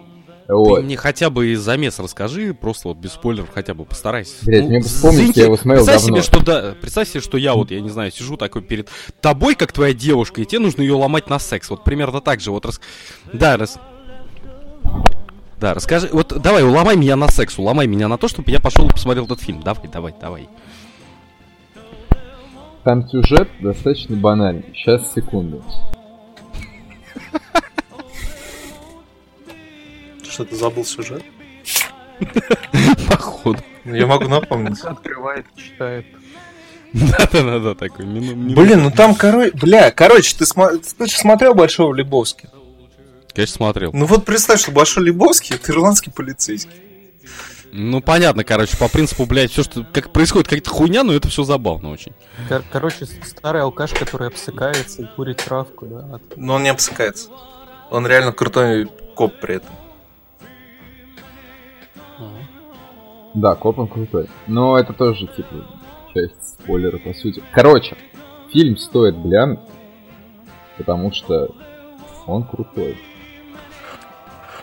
[0.48, 0.80] Вот.
[0.80, 4.34] Ты мне хотя бы и замес расскажи, просто вот без спойлеров хотя бы постарайся.
[4.42, 6.22] Ну, Блядь, мне вспомнить, заинте- я его смотрел представь давно.
[6.22, 8.90] Себе, что да, представь себе, что я вот, я не знаю, сижу такой перед
[9.22, 11.70] тобой, как твоя девушка, и тебе нужно ее ломать на секс.
[11.72, 12.52] Вот примерно так же.
[12.52, 12.80] Вот рас...
[13.34, 13.80] Да, раз...
[15.60, 16.10] Да, расскажи.
[16.12, 19.26] Вот давай, уломай меня на секс, уломай меня на то, чтобы я пошел и посмотрел
[19.26, 19.62] этот фильм.
[19.64, 20.50] Давай, давай, давай.
[22.86, 24.64] Там сюжет достаточно банальный.
[24.76, 25.64] Сейчас, секунду.
[30.24, 31.24] Что ты забыл сюжет?
[33.10, 33.60] Походу.
[33.86, 34.80] Я могу напомнить.
[34.82, 36.06] Открывает, читает.
[36.94, 38.06] Да-да-да, такой.
[38.06, 42.50] мину- мину- Блин, ну там, короче, бля, короче, ты, смо- ты же смотрел Большого Лебовски?
[43.34, 43.92] Конечно, смотрел.
[43.94, 46.72] Ну вот представь, что Большой Лебовский это ирландский полицейский.
[47.78, 51.44] Ну, понятно, короче, по принципу, блядь, все, что как происходит, какая-то хуйня, но это все
[51.44, 52.14] забавно очень.
[52.48, 56.20] Кор- короче, старый алкаш, который обсыкается и курит травку, да.
[56.38, 57.30] Но он не обсыкается.
[57.92, 59.76] Он реально крутой коп при этом.
[63.34, 64.30] Да, коп он крутой.
[64.48, 65.68] Но это тоже, типа,
[66.14, 67.44] часть спойлера, по сути.
[67.52, 67.98] Короче,
[68.54, 69.60] фильм стоит глянуть,
[70.78, 71.50] потому что
[72.26, 72.98] он крутой.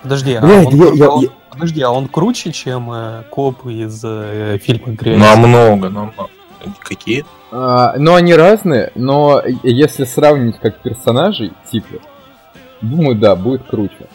[0.03, 4.03] Подожди, а Блядь, он, я- он- я- подожди, а он круче, чем э, коп из
[4.05, 5.19] э, фильма «Грязь»?
[5.19, 6.31] Намного, намного.
[6.81, 7.25] Какие?
[7.51, 12.01] А, но они разные, но если сравнить как персонажей, типа,
[12.81, 14.07] думаю, да, будет круче.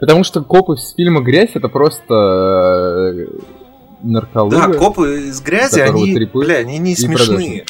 [0.00, 3.26] Потому что копы из фильма «Грязь» это просто э,
[4.02, 4.68] нарколыга.
[4.68, 7.64] Да, копы из грязи, они, трипы бля, они не смешные.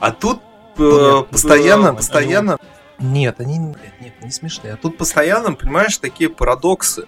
[0.00, 0.40] А тут
[0.78, 2.58] э, постоянно, постоянно...
[2.98, 4.74] Нет, они блядь, нет, не смешные.
[4.74, 7.06] А тут постоянно, понимаешь, такие парадоксы.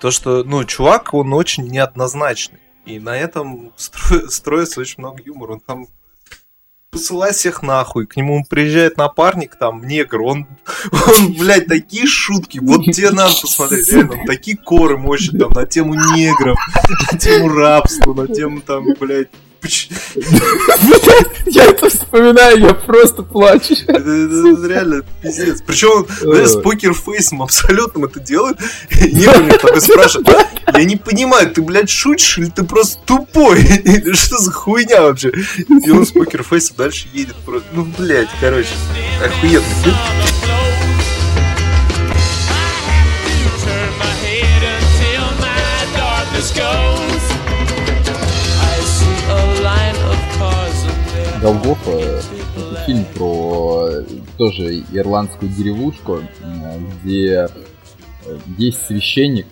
[0.00, 2.60] То, что, ну, чувак, он очень неоднозначный.
[2.84, 5.54] И на этом стро- строится очень много юмора.
[5.54, 5.86] Он там
[6.90, 8.06] посылает всех нахуй.
[8.06, 10.20] К нему приезжает напарник, там, негр.
[10.20, 10.46] Он,
[10.92, 12.58] он блядь, такие шутки.
[12.62, 13.90] Вот тебе надо посмотреть.
[13.90, 16.58] Реально, такие коры мощные там на тему негров,
[17.10, 19.30] на тему рабства, на тему там, блядь,
[21.46, 23.74] Я это вспоминаю, я просто плачу.
[23.86, 25.62] Это, реально пиздец.
[25.62, 28.58] Причем он, с покерфейсом абсолютно это делает.
[28.90, 30.28] Мне такой спрашивает,
[30.72, 33.62] я не понимаю, ты, блядь, шутишь или ты просто тупой?
[34.14, 35.32] Что за хуйня вообще?
[35.84, 37.68] И он с покерфейсом дальше едет просто.
[37.72, 38.68] Ну, блядь, короче,
[39.22, 39.64] охуенный
[51.44, 54.04] Голгофа, это фильм про э,
[54.38, 57.48] тоже ирландскую деревушку, м, где
[58.24, 59.46] э, есть священник,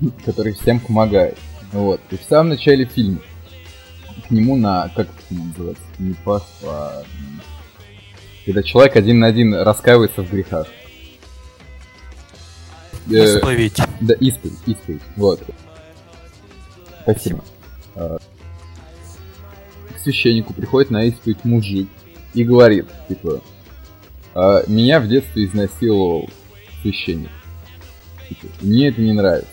[0.26, 1.38] который всем помогает.
[1.72, 1.98] Вот.
[2.10, 3.20] И в самом начале фильма
[4.28, 7.02] к нему на, как это называется, не паства, а,
[8.44, 10.66] когда человек один на один раскаивается в грехах.
[13.10, 13.80] Э, Исповедь.
[14.02, 15.40] да, исповедь, исповедь, вот.
[17.00, 17.42] Спасибо.
[17.94, 18.29] А, К
[20.02, 21.88] священнику приходит на исповедь мужик
[22.34, 23.40] и говорит, типа,
[24.34, 26.28] «А, меня в детстве изнасиловал
[26.82, 27.30] священник.
[28.28, 29.48] Типа, мне это не нравится.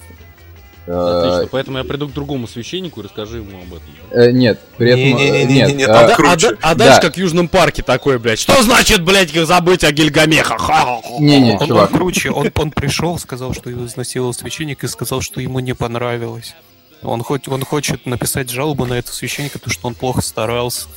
[0.90, 3.88] А, Отлично, поэтому я приду к другому священнику и расскажу ему об этом.
[4.12, 5.20] э, нет, при этом...
[5.20, 6.16] э, нет, а,
[6.62, 7.02] А, дальше Да.
[7.02, 8.40] как в Южном парке такой, блядь.
[8.40, 10.58] Что значит, блядь, забыть о Гильгамеха?
[10.58, 11.02] Ха-ха-ха.
[11.20, 11.92] Не-не, Он, он чувак.
[11.92, 16.56] круче, он, он пришел, сказал, что его изнасиловал священник и сказал, что ему не понравилось.
[17.04, 20.88] Он, хоть, он хочет написать жалобу на этого священника, потому что он плохо старался.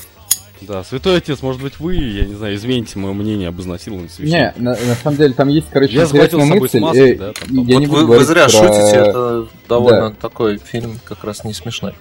[0.62, 4.14] Да, святой отец, может быть, вы, я не знаю, измените мое мнение об изнасиловании Не,
[4.14, 4.54] священника.
[4.58, 6.78] на, на самом деле там есть, короче, Я захватил с собой мысль.
[6.78, 7.80] смазки, э, да, там, я там.
[7.80, 11.54] не Вот буду вы, вы зря про- шутите, это довольно такой фильм, как раз не
[11.54, 11.94] смешной.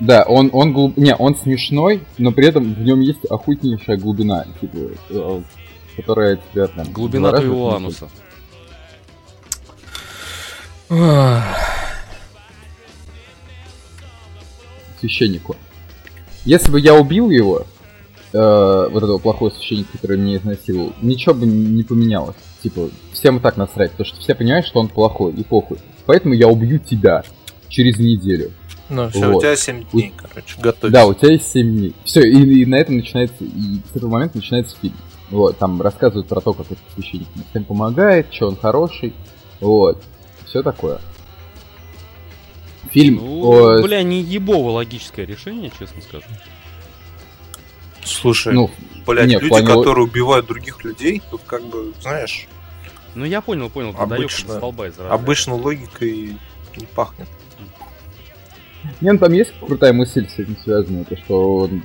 [0.00, 0.96] Да, он, он глуб...
[0.96, 4.76] Не, он смешной, но при этом в нем есть охуительнейшая глубина, типа,
[5.10, 5.42] э,
[5.96, 6.92] которая тебя там...
[6.92, 8.08] Глубина твоего ну, ануса.
[15.04, 15.56] Священнику.
[16.44, 17.66] Если бы я убил его,
[18.32, 22.36] э, вот этого плохого священника, который меня изнасиловал, ничего бы не поменялось.
[22.62, 25.78] Типа, всем и так насрать, потому что все понимают, что он плохой, и похуй.
[26.06, 27.22] Поэтому я убью тебя
[27.68, 28.50] через неделю.
[28.90, 29.36] Ну, все, Вот.
[29.36, 30.92] у тебя 7 дней, короче, готовься.
[30.92, 31.94] Да, у тебя есть 7 дней.
[32.04, 34.94] Все, и, и на этом начинается, и с этого момента начинается фильм.
[35.30, 39.14] Вот, там рассказывают про то, как этот священник всем помогает, что он хороший.
[39.60, 40.02] Вот.
[40.46, 41.00] Все такое.
[42.94, 46.24] Фильм Ну, о- бля, не ебово логическое решение, честно скажу.
[48.04, 48.70] Слушай, ну,
[49.04, 52.46] блядь, не, в люди, плане- которые убивают других людей, тут как бы, знаешь,
[53.16, 56.36] Ну, я понял, понял, Обычно- столба из обычно логикой
[56.76, 57.28] не пахнет.
[59.00, 61.82] Не, ну там есть крутая мысль с этим связанная, то что он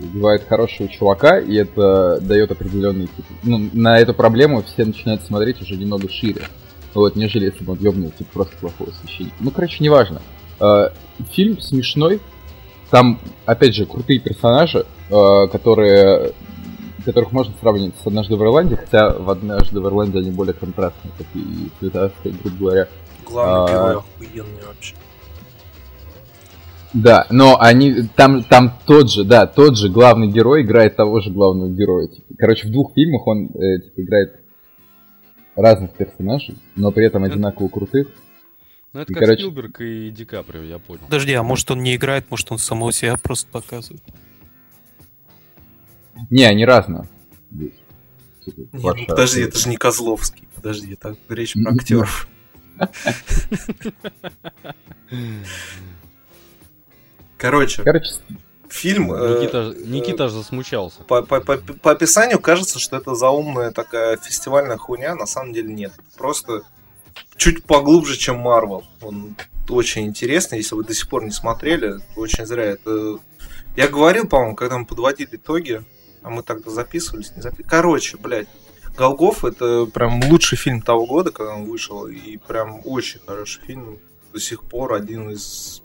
[0.00, 5.60] убивает хорошего чувака, и это дает определенный типа, ну, на эту проблему все начинают смотреть
[5.62, 6.42] уже немного шире.
[6.94, 9.36] Вот, нежели если бы он ёбнул типа просто плохого священника.
[9.40, 10.18] Ну, короче, неважно.
[10.18, 10.37] Э,
[11.30, 12.20] фильм смешной.
[12.90, 16.32] Там, опять же, крутые персонажи, э, которые
[17.08, 21.10] которых можно сравнить с «Однажды в Ирландии», хотя в «Однажды в Ирландии» они более контрастные,
[21.16, 22.88] такие цветастые, грубо говоря.
[23.24, 23.68] Главный А.
[23.68, 24.94] герой охуенный вообще.
[26.92, 31.30] Да, но они там там тот же, да, тот же главный герой играет того же
[31.30, 32.08] главного героя.
[32.08, 32.34] типа.
[32.38, 34.40] Короче, в двух фильмах он э, типа, играет
[35.54, 38.08] разных персонажей, но при этом одинаково крутых.
[38.92, 41.02] Ну, это И, как короче- Спилберг и Ди Каприо, я понял.
[41.04, 44.02] Подожди, а может он не играет, может он самого себя просто показывает?
[46.30, 47.06] Не, они разные.
[47.50, 47.72] здесь.
[48.72, 50.48] Не, ваша- ну подожди, это же не Козловский.
[50.54, 52.28] Подожди, это речь про актеров.
[57.36, 58.14] Короче, Короче,
[58.68, 59.12] фильм...
[59.12, 61.02] э, Никита, Никита аж засмучался.
[61.04, 65.72] По, по- по- по описанию кажется, что это заумная такая фестивальная хуйня, на самом деле
[65.72, 65.92] нет.
[66.16, 66.62] Просто
[67.38, 68.84] чуть поглубже, чем Марвел.
[69.00, 69.34] Он
[69.70, 72.64] очень интересный, если вы до сих пор не смотрели, очень зря.
[72.64, 73.18] Это...
[73.76, 75.82] Я говорил, по-моему, когда мы подводили итоги,
[76.22, 77.70] а мы тогда записывались, не записывались.
[77.70, 78.48] Короче, блядь,
[78.96, 83.98] Голгоф это прям лучший фильм того года, когда он вышел, и прям очень хороший фильм.
[84.32, 85.82] До сих пор один из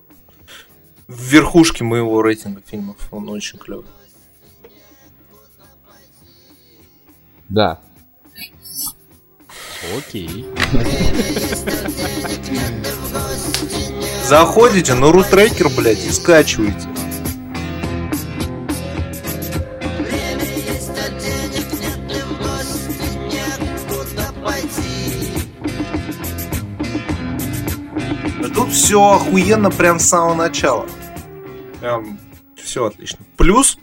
[1.07, 2.97] в верхушке моего рейтинга фильмов.
[3.11, 3.85] Он очень клевый.
[7.53, 7.79] да.
[9.91, 10.45] Окей.
[14.23, 16.87] Заходите на рутрекер, блядь, и скачиваете.
[28.41, 30.87] А Тут все охуенно прям с самого начала.
[31.81, 32.17] Прям
[32.55, 33.19] все отлично.
[33.35, 33.77] Плюс,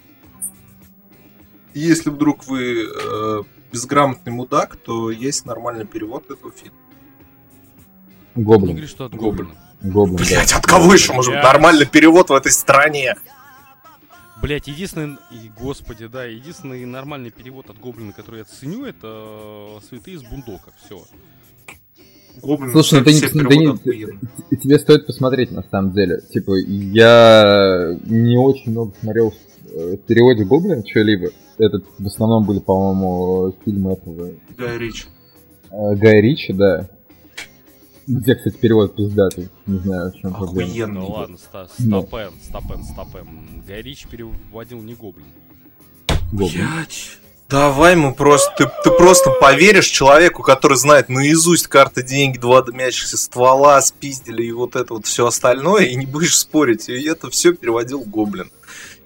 [1.75, 6.77] если вдруг вы э, безграмотный мудак, то есть нормальный перевод этого фильма.
[8.35, 8.73] Гоблин.
[8.73, 9.15] говори, что от.
[9.15, 10.05] Гоблин, да.
[10.05, 13.15] Блять, от кого еще может быть нормальный перевод в этой стране?
[14.43, 19.79] Блять, единственный, и, господи, да, единственный нормальный перевод от Гоблина, который я ценю, это э,
[19.87, 20.71] «Святые из Бундока».
[20.83, 21.03] Все.
[22.41, 23.97] Гоблин, Слушай, ну ты не- ты
[24.51, 26.23] не- тебе стоит посмотреть, на самом деле.
[26.33, 29.35] Типа, я не очень много смотрел
[29.71, 31.31] в переводе Гоблин что-либо.
[31.59, 35.05] Это в основном были, по-моему, фильмы этого Гай Ричи.
[35.71, 36.89] э, Гая Ричи, да.
[38.07, 39.49] Где, кстати, перевод пиздатый.
[39.67, 40.69] Не знаю, в чем проблема.
[40.71, 41.01] Охуенно.
[41.01, 43.63] Ну ладно, ста- стопэм, стопэм, стопэм.
[43.69, 45.27] Гай Ричи переводил не Гоблин.
[46.33, 46.67] Гоблин.
[46.77, 47.19] Блядь.
[47.49, 48.53] Давай мы просто...
[48.57, 54.53] Ты, ты просто поверишь человеку, который знает наизусть карты деньги, два дымящихся ствола, спиздили и
[54.53, 56.89] вот это вот все остальное, и не будешь спорить.
[56.89, 58.51] И это все переводил Гоблин.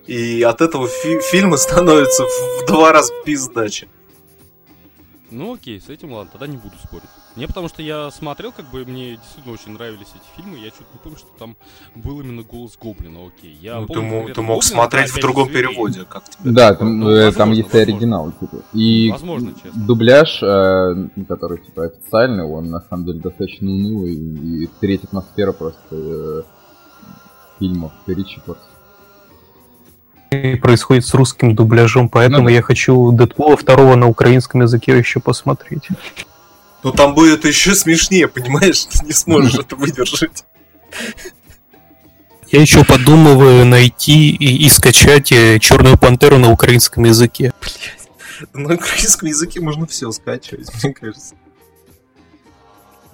[0.07, 3.89] И от этого фи- фильмы становятся в два раза пиздаче.
[5.31, 7.09] Ну окей, с этим ладно, тогда не буду спорить.
[7.35, 10.87] Не потому что я смотрел, как бы мне действительно очень нравились эти фильмы, я что-то
[10.93, 11.57] не помню, что там
[11.97, 13.59] был именно голос Гоблина, окей.
[13.61, 15.69] Я Ну, ты, помню мог, конкретно ты мог Гоблина, смотреть да, в другом зверей.
[15.69, 16.51] переводе, как тебе.
[16.53, 17.81] Да, там, Ну, э, возможно, там есть и возможно.
[17.95, 18.57] оригинал, типа.
[18.75, 19.85] И Возможно, честно.
[19.87, 25.81] дубляж, э, который, типа, официальный, он, на самом деле, достаточно унылый, и треть атмосфера просто
[25.91, 26.43] э,
[27.59, 28.63] фильмов просто.
[30.61, 32.55] Происходит с русским дубляжом, поэтому Ну да.
[32.55, 35.89] я хочу Дэдпула второго на украинском языке еще посмотреть.
[36.83, 38.85] Ну там будет еще смешнее, понимаешь?
[38.85, 40.45] Ты не сможешь это выдержать.
[42.49, 47.53] Я еще подумываю найти и, и скачать э, Черную пантеру на украинском языке.
[48.53, 51.35] На украинском языке можно все скачивать, мне кажется.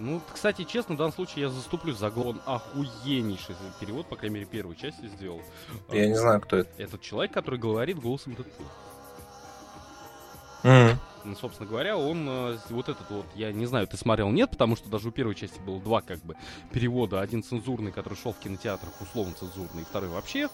[0.00, 2.28] Ну, кстати, честно, в данном случае я заступлюсь за Гол.
[2.28, 5.42] Он охуеннейший перевод, по крайней мере, первой части сделал.
[5.92, 6.70] Я не знаю, кто это.
[6.82, 8.68] Этот человек, который говорит голосом Дэдпула.
[11.22, 14.74] Ну, собственно говоря, он э, вот этот вот, я не знаю, ты смотрел, нет, потому
[14.74, 16.34] что даже у первой части было два как бы
[16.72, 17.20] перевода.
[17.20, 20.48] Один цензурный, который шел в кинотеатрах, условно цензурный, и второй вообще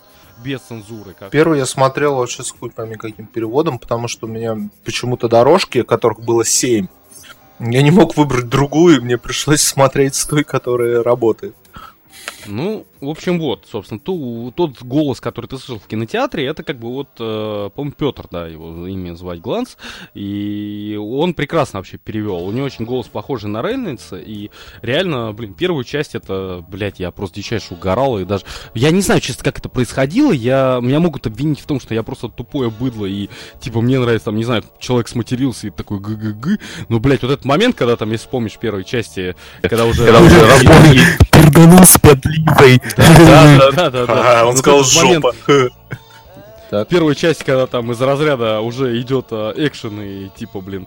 [0.44, 1.14] без цензуры.
[1.14, 1.30] Как...
[1.30, 5.82] Первый я смотрел вообще с хуй пойми каким переводом, потому что у меня почему-то дорожки,
[5.82, 6.88] которых было семь.
[7.58, 11.54] Я не мог выбрать другую, мне пришлось смотреть с той, которая работает.
[12.46, 16.78] Ну, в общем, вот, собственно, ту- тот голос, который ты слышал в кинотеатре, это как
[16.78, 19.76] бы вот, э, по-моему, Петр, да, его имя звать Гланс,
[20.14, 22.46] и он прекрасно вообще перевел.
[22.46, 24.50] У него очень голос похожий на Рейнольдса, и
[24.82, 28.44] реально, блин, первую часть это, блядь, я просто дичайше угорал, и даже...
[28.74, 30.78] Я не знаю, честно, как это происходило, я...
[30.80, 33.28] меня могут обвинить в том, что я просто тупое быдло, и,
[33.60, 36.58] типа, мне нравится, там, не знаю, человек сматерился и такой г-г-г,
[36.88, 40.06] но, блядь, вот этот момент, когда там, если помнишь, первой части, когда уже...
[40.06, 40.36] Когда уже
[42.24, 43.58] разбойник перданул с подливой.
[43.58, 44.40] Да, да, да, да.
[44.40, 45.34] А, он Вот сказал жопа.
[46.70, 50.86] В первой части, когда там из разряда уже идет а, экшен и типа, блин,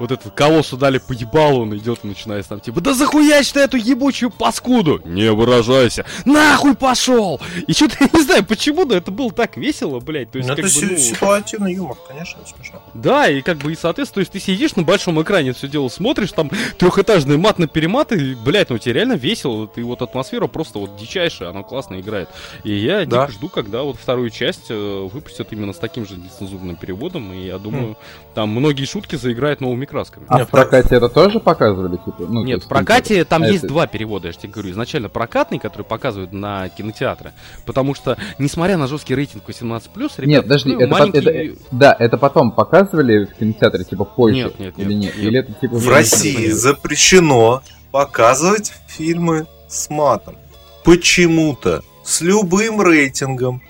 [0.00, 3.60] вот этот колоссу дали по ебалу, он идет и начинает там типа, да захуячь ты
[3.60, 5.00] эту ебучую паскуду!
[5.04, 6.04] Не выражайся!
[6.24, 7.40] Нахуй пошел!
[7.68, 10.32] И что-то я не знаю, почему, но это было так весело, блядь.
[10.32, 12.82] То есть, Ну, как это бы, ну, ситуативный юмор, конечно, смешно.
[12.94, 15.88] да, и как бы, и соответственно, то есть ты сидишь на большом экране, все дело
[15.88, 20.46] смотришь, там трехэтажный мат на перемат, и, блядь, ну тебе реально весело, ты вот атмосфера
[20.46, 22.28] просто вот дичайшая, она классно играет.
[22.64, 23.26] И я Да.
[23.26, 27.46] дико жду, когда вот вторую часть э, выпустят именно с таким же нецензурным переводом, и
[27.46, 27.96] я думаю,
[28.34, 30.24] там многие шутки заиграют новыми красками.
[30.28, 32.14] А Нет, в прокате это тоже показывали, типа?
[32.20, 34.70] Ну, Нет, есть, в прокате там а есть это- два перевода, я же тебе говорю.
[34.70, 37.32] Изначально прокатный, который показывают на кинотеатры.
[37.66, 41.58] Потому что, несмотря на жесткий рейтинг 18+, ребят, Нет, подожди, ну, это, по- маленький- это-
[41.72, 44.36] да, это потом показывали в кинотеатре, типа позже?
[44.36, 45.16] Нет, нет, нет, или нет?
[45.16, 45.24] нет.
[45.24, 50.36] Или это типа В России запрещено показывать фильмы с матом.
[50.84, 51.82] Почему-то.
[52.04, 53.62] С любым рейтингом.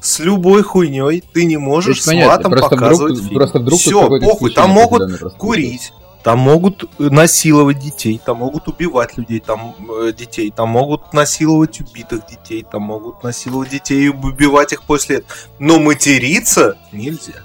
[0.00, 3.34] С любой хуйней ты не можешь Это с понятно, матом просто вдруг- показывать фильм.
[3.34, 5.92] просто вдруг Все, похуй, там могут курить,
[6.22, 12.26] там могут насиловать детей, там могут убивать людей, там э, детей, там могут насиловать убитых
[12.26, 15.32] детей, там могут насиловать детей и убивать их после этого.
[15.58, 17.42] Но материться нельзя.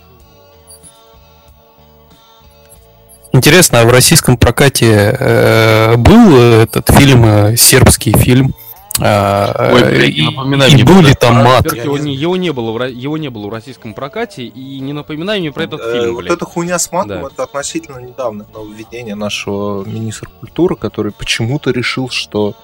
[3.34, 8.56] Интересно, а в российском прокате э, был этот фильм, э, сербский фильм?
[9.02, 11.20] А, Ой, э, блядь, напоминай и мне был про ли это.
[11.20, 11.66] там мат?
[11.66, 14.93] Во-первых, Его, не, его, не было в, его не было в российском прокате, и не
[14.93, 16.34] напоминай мне про этот Э, фильм, вот блядь.
[16.38, 17.28] эта хуйня с матом, Да.
[17.28, 22.56] это относительно недавнее нововведение нашего министра культуры, который почему-то решил, что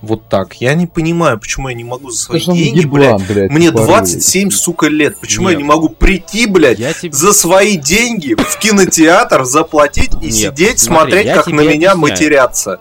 [0.00, 0.54] вот так.
[0.60, 3.10] Я не понимаю, почему я не могу за свои деньги, блядь.
[3.10, 3.96] еблан, блядь, Мне тупорылый.
[3.98, 5.18] 27, сука, лет.
[5.20, 5.62] Почему я Нет.
[5.62, 7.12] не могу прийти, блядь, Я тебе...
[7.12, 11.92] за свои деньги в кинотеатр заплатить и Нет, сидеть, смотри, смотреть, я как на меня
[11.92, 11.98] объясняю.
[11.98, 12.80] матерятся?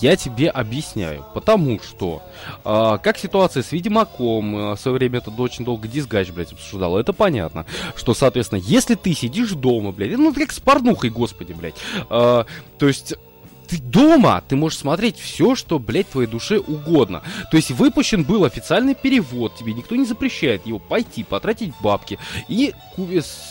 [0.00, 2.22] Я тебе объясняю, потому что
[2.64, 6.98] а, как ситуация с Ведьмаком, а, в свое время это очень долго дисгач, блядь, обсуждал,
[6.98, 7.64] это понятно,
[7.96, 11.76] что, соответственно, если ты сидишь дома, блядь, ну, как с порнухой, господи, блядь,
[12.10, 12.46] а,
[12.78, 13.14] то есть
[13.68, 17.22] ты дома, ты можешь смотреть все, что, блядь, твоей душе угодно.
[17.50, 22.72] То есть выпущен был официальный перевод, тебе никто не запрещает его пойти, потратить бабки и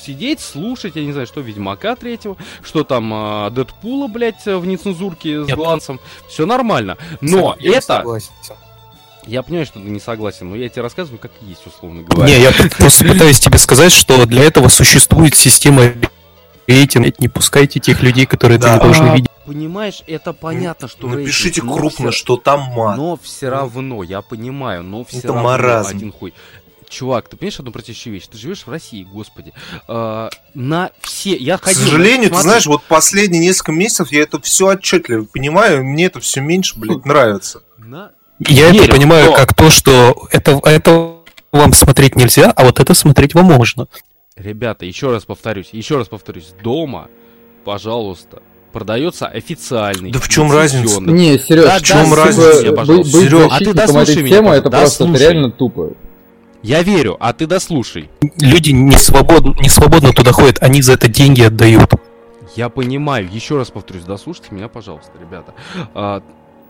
[0.06, 5.44] сидеть, слушать, я не знаю, что Ведьмака третьего, что там а, Дэдпула, блядь, в нецензурке
[5.44, 5.56] с Нет.
[5.56, 6.00] глансом.
[6.28, 6.98] Все нормально.
[7.22, 7.82] Но Я это...
[7.82, 8.32] согласен.
[9.26, 12.28] Я понимаю, что ты не согласен, но я тебе рассказываю, как есть, условно говоря.
[12.34, 15.84] Не, я просто пытаюсь тебе сказать, что для этого существует система
[16.66, 17.12] рейтинга.
[17.20, 18.68] Не пускайте тех людей, которые Да.
[18.68, 19.27] ты не должен А, видеть.
[19.48, 22.98] Понимаешь, это понятно, что Напишите рейтинг, но крупно, всё- что там мат.
[22.98, 25.96] Но все равно, я понимаю, но все Это равно маразм.
[25.98, 26.34] один хуй.
[26.90, 28.28] чувак, ты понимаешь одну простейшую вещь?
[28.28, 29.54] Ты живешь в России, господи.
[29.88, 31.36] А, на все...
[31.36, 31.82] Я К ходил...
[31.82, 36.06] сожалению, ты смотри, знаешь, вот последние несколько месяцев я это все отчетливо понимаю, и мне
[36.06, 37.62] это все меньше, блядь, нравится.
[37.78, 41.16] на- Я Верю, это понимаю но- как то, что это, это
[41.52, 43.88] вам смотреть нельзя, а вот это смотреть вам можно.
[44.36, 46.54] Ребята, еще раз повторюсь, еще раз повторюсь.
[46.64, 47.08] Дома,
[47.66, 48.42] пожалуйста,
[48.72, 50.12] продается официальный.
[50.12, 51.02] Да в чем разница?
[51.02, 53.20] Не, Сереж, Да, в чем разница тебе, пожалуйста.
[53.20, 55.22] Серёг, а ты дослушай меня, темы, это просто дослушай.
[55.22, 55.92] реально тупо.
[56.64, 58.10] Я верю, а ты дослушай.
[58.42, 61.92] Люди не свободно, не свободно туда ходят, они за это деньги отдают.
[62.56, 65.54] Я понимаю, еще раз повторюсь, дослушайте меня, пожалуйста, ребята.
[65.94, 66.22] А,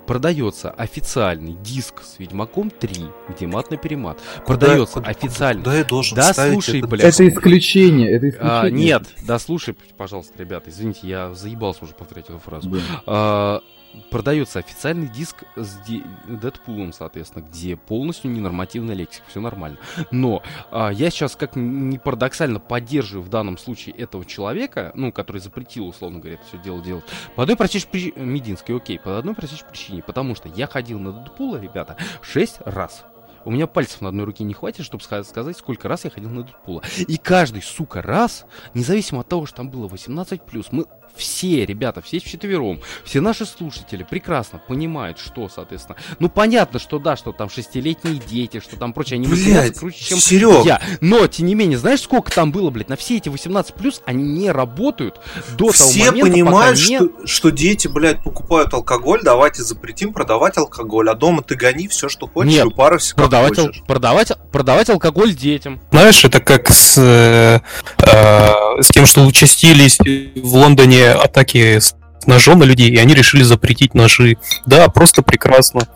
[0.08, 4.20] продается официальный диск с Ведьмаком 3, где мат на перемат.
[4.46, 5.64] Продается Куда- официально.
[5.64, 7.14] Да, я должен Да ставить слушай, это- блядь.
[7.14, 8.60] Это исключение, это исключение.
[8.62, 12.70] А, нет, дослушай, пожалуйста, ребята, извините, я заебался уже повторять эту фразу.
[12.70, 12.84] Блин.
[13.06, 13.62] А,
[14.10, 15.80] продается официальный диск с
[16.28, 19.78] Дэдпулом, соответственно, где полностью ненормативная лексика, все нормально.
[20.12, 25.42] Но а, я сейчас, как ни парадоксально, поддерживаю в данном случае этого человека, ну, который
[25.42, 29.36] запретил, условно говоря, это все дело делать, по одной простейшей причине, Мединской, окей, по одной
[29.36, 33.06] простейшей причине, потому что я ходил на Дэдпула, ребята, шесть раз.
[33.48, 36.30] У меня пальцев на одной руке не хватит, чтобы ска- сказать, сколько раз я ходил
[36.30, 36.84] на Дэдпула.
[36.98, 40.86] И каждый, сука, раз, независимо от того, что там было 18+, мы
[41.18, 45.98] все, ребята, все вчетвером, все наши слушатели прекрасно понимают, что, соответственно.
[46.20, 50.20] Ну, понятно, что да, что там шестилетние дети, что там прочее, они Блядь, круче, чем
[50.20, 50.82] Серег, я.
[51.02, 54.52] Но, тем не менее, знаешь, сколько там было, блядь, на все эти 18+, они не
[54.52, 55.20] работают
[55.58, 56.98] до все того момента, понимают, пока не...
[56.98, 62.10] что, что дети, блядь, покупают алкоголь, давайте запретим продавать алкоголь, а дома ты гони все,
[62.10, 65.82] что хочешь, Нет, и упарывайся как Продавать, ал- продавать, продавать алкоголь детям.
[65.92, 67.60] Знаешь, это как с, э,
[68.00, 71.96] э, с тем, что участились в Лондоне атаки с
[72.28, 74.38] ножом на людей, и они решили запретить ножи.
[74.66, 75.88] Да, просто прекрасно.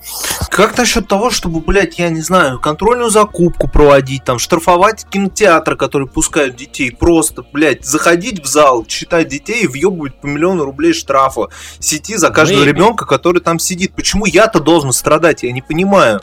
[0.50, 6.08] Как насчет того, чтобы, блядь, я не знаю, контрольную закупку проводить, там, штрафовать кинотеатры, которые
[6.08, 11.48] пускают детей, просто, блядь, заходить в зал, читать детей и въебывать по миллиону рублей штрафа
[11.80, 12.68] сети за каждого Maybe.
[12.68, 13.94] ребенка, который там сидит.
[13.94, 16.22] Почему я-то должен страдать, я не понимаю.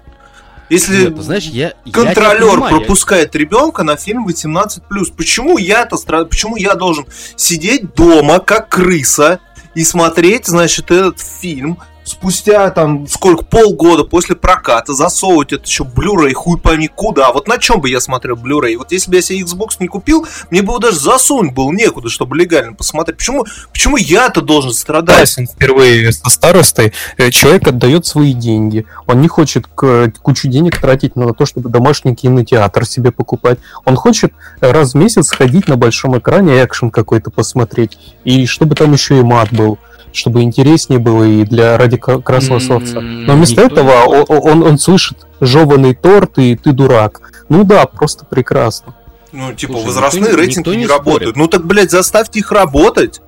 [0.68, 1.72] Если Нет, ты знаешь, я...
[1.90, 4.82] контролер я- пропускает ребенка на фильм 18+,
[5.16, 5.96] почему я-то
[6.26, 7.06] почему я должен
[7.36, 9.40] сидеть дома, как крыса,
[9.74, 11.78] и смотреть, значит, этот фильм
[12.09, 17.32] спустя там сколько, полгода после проката, засовывать это еще Blu-ray хуй пойми куда.
[17.32, 18.76] Вот на чем бы я смотрел Blu-ray?
[18.76, 22.09] Вот если бы я себе Xbox не купил, мне бы его даже засунуть было некуда,
[22.09, 23.18] чтобы легально посмотреть.
[23.18, 25.28] Почему, почему я-то должен страдать?
[25.28, 26.92] Согласен впервые со старостой.
[27.16, 28.86] Э, Человек отдает свои деньги.
[29.06, 33.59] Он не хочет к- кучу денег тратить на то, чтобы домашний кинотеатр себе покупать.
[33.84, 37.98] Он хочет э, раз в месяц ходить на большом экране экшен какой-то посмотреть.
[38.24, 39.78] И чтобы там еще и мат был.
[40.12, 43.00] Чтобы интереснее было и для ради красного словца.
[43.00, 44.30] Но вместо Никто этого о- спорит.
[44.30, 47.44] о- он, он слышит жеванный торт и ты дурак.
[47.48, 48.94] Ну да, просто прекрасно.
[49.32, 51.20] Ну, типа, Слушай, возрастные никто рейтинги никто не, не работают.
[51.22, 51.36] спорит.
[51.36, 53.20] Ну так, блядь, заставьте их работать.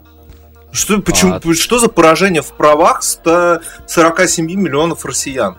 [0.72, 5.56] Что, почему, А- что за поражение в правах 147 миллионов россиян?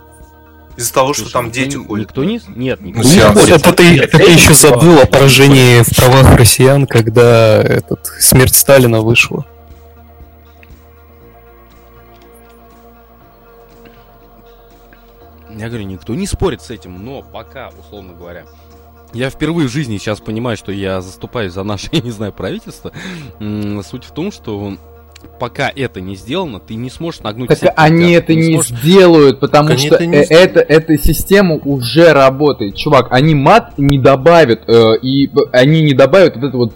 [0.78, 2.07] Из-за того, что там никто дети не- ходят.
[2.07, 2.41] Никто не...
[2.55, 3.49] Нет, никто Ну, не спорит.
[3.49, 9.01] Это ты, это ты еще забыл о поражении в правах россиян, когда этот, смерть Сталина
[9.01, 9.45] вышла.
[15.58, 18.45] Я говорю, никто не спорит с этим, но пока, условно говоря,
[19.14, 22.91] я впервые в жизни сейчас понимаю, что я заступаюсь за наше, я не знаю, правительство.
[23.39, 24.78] Суть в том, что
[25.39, 27.49] пока это не сделано, ты не сможешь нагнуть...
[27.49, 30.97] Так все они это не сможешь- сделают, потому Они что это не э, это, эта
[30.97, 32.76] система уже работает.
[32.76, 36.74] Чувак, они мат не добавят, э, и они не добавят вот это вот,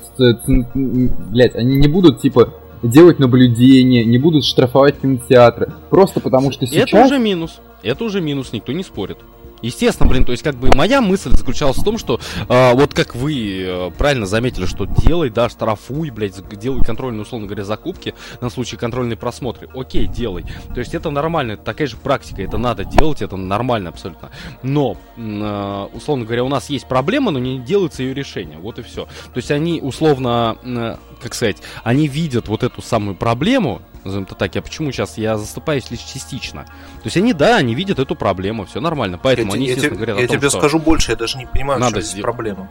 [0.75, 2.53] блядь, они не будут, типа,
[2.83, 5.73] делать наблюдения, не будут штрафовать кинотеатры.
[5.89, 7.05] Просто потому что Это сейчас...
[7.05, 7.59] уже минус.
[7.83, 9.17] Это уже минус, никто не спорит.
[9.65, 13.15] Естественно, блин, то есть как бы моя мысль заключалась в том, что э, вот как
[13.15, 18.51] вы э, правильно заметили, что делай, да, штрафуй, блядь, делай контрольные, условно говоря, закупки на
[18.51, 19.67] случай контрольной просмотры.
[19.73, 20.45] Окей, делай.
[20.71, 24.29] То есть это нормально, это такая же практика, это надо делать, это нормально абсолютно.
[24.61, 28.59] Но, э, условно говоря, у нас есть проблема, но не делается ее решение.
[28.59, 29.05] Вот и все.
[29.05, 34.35] То есть они условно, э, как сказать, они видят вот эту самую проблему, назовем это
[34.35, 36.63] так, я почему сейчас, я заступаюсь лишь частично.
[36.63, 39.15] То есть они, да, они видят эту проблему, все нормально.
[39.15, 40.59] Я, Поэтому те- они, я естественно, те- говорят я о том, тебе что...
[40.59, 42.23] скажу больше, я даже не понимаю, Надо что здесь сделать.
[42.23, 42.69] проблема.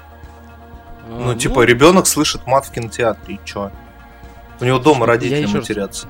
[1.08, 3.70] а, Ну, типа, ребенок слышит мат в кинотеатре, и чё?
[4.60, 6.06] У него дома Я родители ещё раз- матерятся.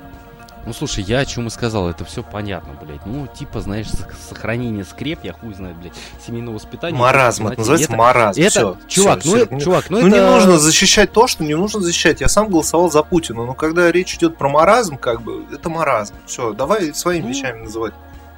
[0.67, 3.05] Ну, слушай, я о чем и сказал, это все понятно, блядь.
[3.05, 5.93] Ну, типа, знаешь, сох- сохранение скреп, я хуй знает, блядь,
[6.27, 6.97] семейного воспитания.
[6.97, 8.41] Маразм, это называется это- маразм.
[8.41, 10.31] Это, Всё, чувак, всё, ну, не- чувак, ну, Ну, не это...
[10.31, 12.23] нужно защищать то, что не нужно защищать.
[12.23, 16.15] Я сам голосовал за Путина, но когда речь идет про маразм, как бы, это маразм.
[16.27, 17.93] Все, давай своими Ну, вещами называть.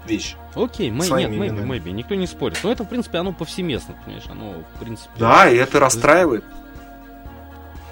[0.06, 0.34] вещь.
[0.54, 2.58] Окей, Своими нет, maybe, maybe, никто не спорит.
[2.62, 5.10] Но это, в принципе, оно повсеместно, понимаешь, оно, в принципе...
[5.18, 6.44] Да, и это расстраивает.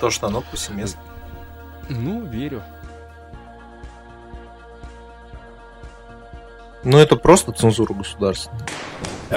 [0.01, 1.01] То, что оно повсеместно.
[1.89, 2.62] Ну, верю.
[6.85, 8.61] Ну, это просто цензура государственная.
[9.30, 9.37] Ну,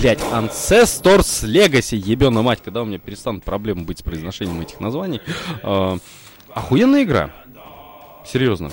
[0.00, 5.20] Блять, Ancestors Legacy, ебёна мать, когда у меня перестанут проблемы быть с произношением этих названий.
[5.62, 5.98] Э,
[6.54, 7.30] охуенная игра.
[8.24, 8.70] Серьезно.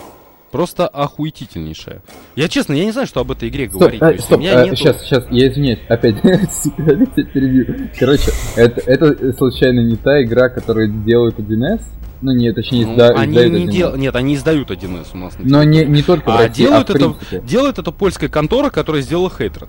[0.51, 2.01] Просто охуетительнейшая.
[2.37, 4.01] Я честно, я не знаю, что об этой игре Стоп, говорить.
[4.01, 7.89] Э, есть стоп, э, нету- сейчас, сейчас, я извиняюсь, опять, перебью.
[7.99, 11.81] Короче, это, это случайно не та игра, которую делают 1С?
[12.21, 13.71] Ну, нет, точнее, Ну, изда- они издает не 1С.
[13.71, 13.95] дел...
[13.97, 15.37] Нет, они издают 1С у нас.
[15.37, 17.41] на Но не, не только в А России, делают а в это, принципе.
[17.45, 19.67] делает это польская контора, которая сделала Hatred.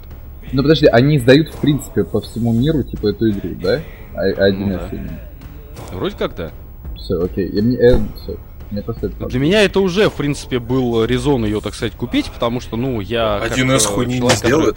[0.53, 3.81] Ну, подожди, они издают, в принципе, по всему миру, типа, эту игру, да?
[4.15, 5.97] А, 1С Ну да.
[5.97, 6.51] Вроде как да.
[6.97, 7.51] Все, окей.
[7.53, 8.37] Я, мне, э, всё.
[8.71, 12.31] Мне просто это Для меня это уже, в принципе, был резон ее, так сказать, купить,
[12.31, 13.41] потому что, ну, я...
[13.43, 14.77] как, 1С э, хуйни не сделает.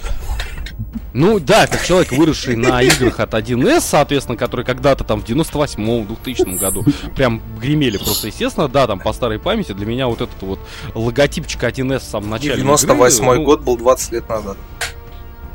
[1.13, 6.07] Ну да, как человек, выросший на играх от 1С, соответственно, которые когда-то там в 98-м,
[6.07, 10.41] 2000 году прям гремели просто, естественно, да, там по старой памяти, для меня вот этот
[10.41, 10.59] вот
[10.95, 14.57] логотипчик 1С в самом начале игры, 98 ну, год был 20 лет назад.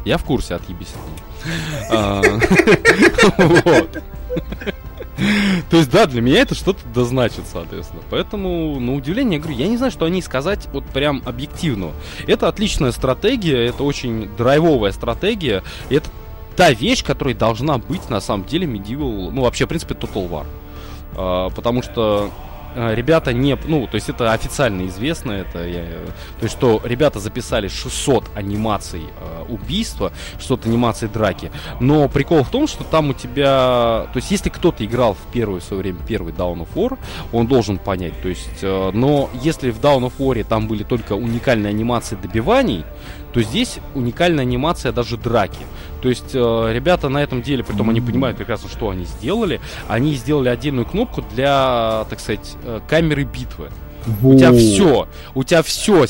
[0.06, 0.94] Я в курсе, отъебись.
[1.90, 2.22] А,
[3.38, 4.02] вот.
[5.70, 8.02] То есть, да, для меня это что-то да значит, соответственно.
[8.10, 11.92] Поэтому, на удивление, я говорю, я не знаю, что о ней сказать вот прям объективного.
[12.26, 15.62] Это отличная стратегия, это очень драйвовая стратегия.
[15.88, 16.08] Это
[16.56, 20.46] та вещь, которая должна быть на самом деле Medieval, ну вообще, в принципе, Total War.
[21.14, 22.30] А, потому что
[22.76, 25.84] ребята не, ну, то есть это официально известно, это я,
[26.38, 31.50] то есть что ребята записали 600 анимаций э, убийства, 600 анимаций драки,
[31.80, 35.60] но прикол в том, что там у тебя, то есть если кто-то играл в первый
[35.60, 36.98] в свое время первый Down of War,
[37.32, 41.14] он должен понять, то есть, э, но если в Down of War там были только
[41.14, 42.84] уникальные анимации добиваний,
[43.36, 45.58] то здесь уникальная анимация даже драки.
[46.00, 50.14] То есть э, ребята на этом деле, притом они понимают прекрасно, что они сделали, они
[50.14, 53.68] сделали отдельную кнопку для, так сказать, э, камеры битвы.
[54.22, 56.06] У тебя все, у тебя все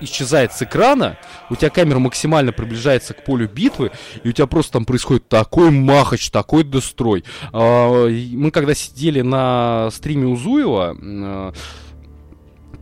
[0.00, 1.18] исчезает с экрана,
[1.50, 3.90] у тебя камера максимально приближается к полю битвы,
[4.22, 7.24] и у тебя просто там происходит такой махач, такой дестрой.
[7.52, 11.52] А, Мы когда сидели на стриме у Зуева, э,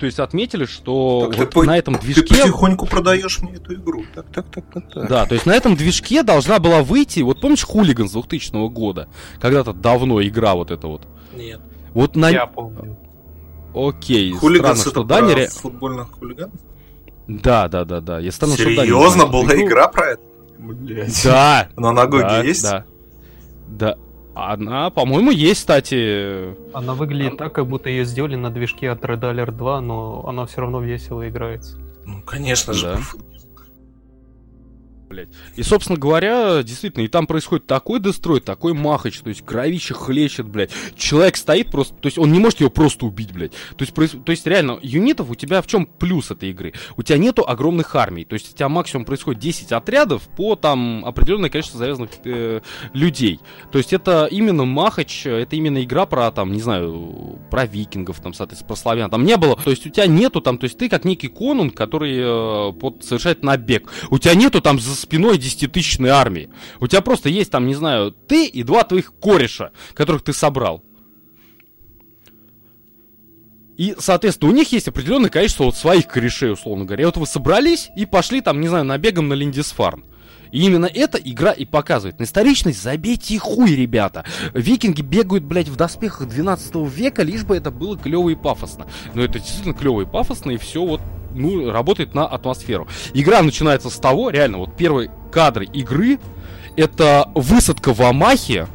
[0.00, 2.22] то есть отметили, что Так ты вот по- на этом Ты движке...
[2.34, 4.04] потихоньку продаешь мне эту игру.
[4.14, 5.08] Так, так, так, так, так.
[5.08, 9.08] Да, то есть на этом движке должна была выйти, вот помнишь Хулиган с 2000 года?
[9.40, 11.06] Когда-то давно игра вот эта вот.
[11.36, 11.60] Нет.
[11.92, 12.30] Вот на...
[12.30, 12.96] Я помню.
[13.74, 15.32] Окей, Хулиганс странно, это что Даня...
[15.34, 16.54] про ре- футбольных хулиганов?
[17.28, 18.18] Да, да, да, да.
[18.18, 19.66] Я не Серьезно, была игру.
[19.66, 20.22] игра про это?
[20.58, 21.22] Блять.
[21.24, 21.68] Да.
[21.76, 22.62] На Нагоге да, есть?
[22.64, 22.84] Да.
[23.68, 23.96] Да.
[24.34, 26.54] Она, по-моему, есть, кстати.
[26.72, 30.46] Она выглядит так, как будто ее сделали на движке от Red Alert 2, но она
[30.46, 31.78] все равно весело играется.
[32.04, 32.98] Ну, конечно же.
[35.10, 35.22] Да.
[35.56, 40.46] И, собственно говоря, действительно, и там происходит такой дестрой, такой махач, то есть кровище хлещет,
[40.46, 40.70] блядь.
[40.96, 43.52] Человек стоит просто, то есть он не может его просто убить, блядь.
[43.52, 46.74] То есть, проис- то есть реально, юнитов у тебя в чем плюс этой игры?
[46.96, 51.04] У тебя нету огромных армий, то есть у тебя максимум происходит 10 отрядов по там
[51.04, 52.60] определенное количество завязанных э,
[52.92, 53.40] людей.
[53.72, 58.32] То есть это именно махач, это именно игра про там, не знаю, про викингов, там,
[58.32, 59.10] соответственно, про славян.
[59.10, 61.74] Там не было, то есть у тебя нету там, то есть ты как некий конунг,
[61.74, 63.90] который э, под- совершает набег.
[64.10, 66.50] У тебя нету там за спиной 10-тысячной армии.
[66.80, 70.82] У тебя просто есть там, не знаю, ты и два твоих кореша, которых ты собрал.
[73.76, 77.02] И, соответственно, у них есть определенное количество вот своих корешей, условно говоря.
[77.02, 80.04] И вот вы собрались и пошли там, не знаю, набегом на Линдисфарн.
[80.52, 82.18] И именно эта игра и показывает.
[82.18, 84.24] На историчность забейте хуй, ребята.
[84.52, 88.86] Викинги бегают, блядь, в доспехах 12 века, лишь бы это было клево и пафосно.
[89.14, 91.00] Но это действительно клево и пафосно, и все вот,
[91.34, 92.88] ну, работает на атмосферу.
[93.14, 96.18] Игра начинается с того, реально, вот первые кадры игры,
[96.76, 98.66] это высадка в Амахе,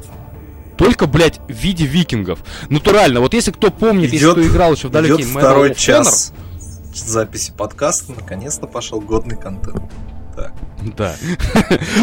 [0.78, 2.40] только, блядь, в виде викингов.
[2.70, 5.74] Натурально, вот если кто помнит, если Идет, кто играл еще в далекий идет второй of
[5.74, 6.34] Honor, час
[7.04, 8.14] записи подкаста.
[8.14, 9.84] Наконец-то пошел годный контент.
[10.36, 10.54] Так.
[10.96, 11.16] Да.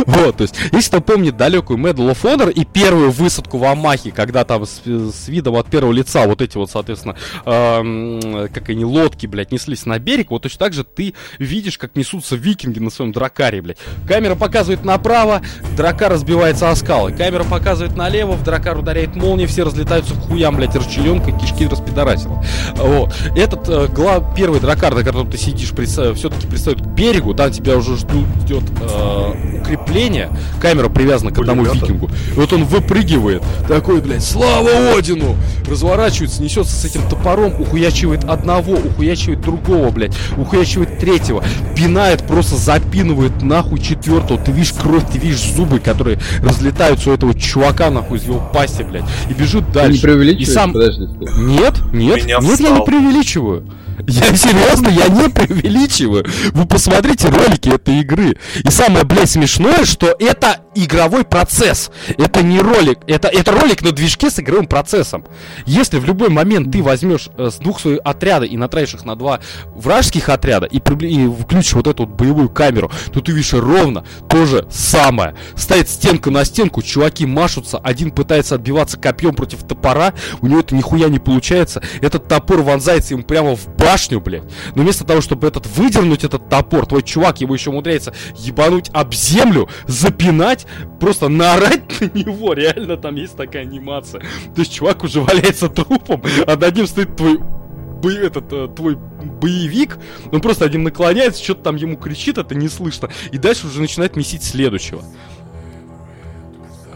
[0.06, 4.10] вот, то есть, если кто помнит далекую Medal of Honor и первую высадку в Амахе,
[4.10, 4.82] когда там с,
[5.28, 10.30] видом от первого лица вот эти вот, соответственно, как они, лодки, блядь, неслись на берег,
[10.30, 13.78] вот точно так же ты видишь, как несутся викинги на своем дракаре, блядь.
[14.06, 15.42] Камера показывает направо,
[15.76, 17.12] дракар разбивается о скалы.
[17.12, 22.44] Камера показывает налево, в дракар ударяет молния, все разлетаются к хуям, блядь, расчлененка, кишки распидорасила.
[22.76, 23.14] Вот.
[23.36, 27.76] Этот э, гла- первый дракар, на котором ты сидишь, все-таки пристает к берегу, там тебя
[27.76, 31.86] уже ждут, ждет э, укрепление, камера привязана к одному Пулемёта.
[31.86, 32.10] викингу.
[32.34, 35.36] И вот он выпрыгивает, такой, блядь, слава Одину!
[35.68, 41.42] Разворачивается, несется с этим топором, ухуячивает одного, ухуячивает другого, блядь, ухуячивает третьего,
[41.76, 44.38] пинает, просто запинывает нахуй четвертого.
[44.40, 48.82] Ты видишь кровь, ты видишь зубы, которые разлетаются у этого чувака, нахуй, из его пасти,
[48.82, 50.02] блядь, и бежит Ты не дальше.
[50.02, 50.48] преувеличиваешь?
[50.48, 51.42] И сам- Подожди, стой.
[51.44, 52.84] Нет, нет, Меня нет, я не встал.
[52.84, 53.64] преувеличиваю.
[54.08, 56.24] Я серьезно, я не преувеличиваю.
[56.52, 58.36] Вы посмотрите ролики этой игры.
[58.64, 61.90] И самое, блядь, смешное, что это игровой процесс.
[62.18, 63.00] Это не ролик.
[63.06, 65.24] Это, это ролик на движке с игровым процессом.
[65.66, 69.16] Если в любой момент ты возьмешь э, с двух своих отряда и натравишь их на
[69.16, 69.40] два
[69.74, 74.46] вражеских отряда и, и включишь вот эту вот боевую камеру, то ты видишь ровно то
[74.46, 75.34] же самое.
[75.56, 80.74] Стоит стенка на стенку, чуваки машутся, один пытается отбиваться копьем против топора, у него это
[80.74, 81.82] нихуя не получается.
[82.00, 84.44] Этот топор вонзается ему прямо в башню, блядь.
[84.74, 88.14] Но вместо того, чтобы этот выдернуть этот топор, твой чувак его еще умудряется
[88.52, 90.66] ебануть об землю, запинать,
[91.00, 92.52] просто наорать на него.
[92.52, 94.20] Реально там есть такая анимация.
[94.54, 98.96] То есть чувак уже валяется трупом, а над ним стоит твой бо- этот э, твой
[98.96, 99.98] боевик,
[100.30, 104.16] он просто один наклоняется, что-то там ему кричит, это не слышно, и дальше уже начинает
[104.16, 105.02] месить следующего.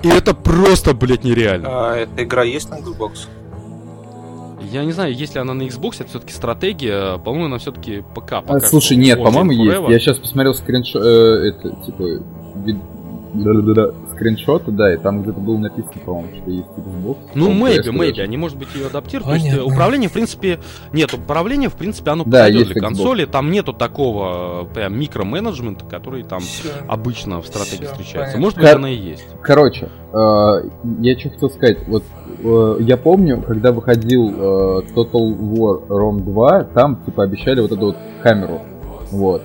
[0.03, 1.69] И это просто, блядь, нереально.
[1.71, 3.29] А эта игра есть на Xbox?
[4.61, 8.33] Я не знаю, если она на Xbox, это все-таки стратегия, по-моему, она все-таки ПК.
[8.33, 8.97] А, пока слушай, что.
[8.97, 9.89] нет, по-моему, есть.
[9.89, 11.07] Я сейчас посмотрел скриншот, э,
[11.51, 12.03] это, типа,
[12.65, 12.79] вид-
[14.17, 17.17] скриншоты, да, и там где-то было написано, по-моему, что есть Xbox.
[17.35, 19.29] Ну, maybe, maybe, они, может быть, ее адаптируют.
[19.29, 19.73] То есть, э, Понятно.
[19.73, 20.59] управление, в принципе,
[20.93, 22.81] нет, управление, в принципе, оно Да, подойдет для Xbox.
[22.81, 23.25] консоли.
[23.27, 26.69] Там нету такого э, прям микроменеджмента, который там Всё.
[26.89, 28.33] обычно в стратегии Всё, встречается.
[28.37, 28.41] понятно.
[28.41, 29.27] Может быть, Кор- она и есть.
[29.43, 30.17] Короче, э,
[31.01, 32.03] я что хотел сказать, вот
[32.43, 37.87] э, я помню, когда выходил э, Total War Rome 2, там типа обещали вот эту
[37.87, 38.61] вот камеру,
[39.11, 39.43] вот.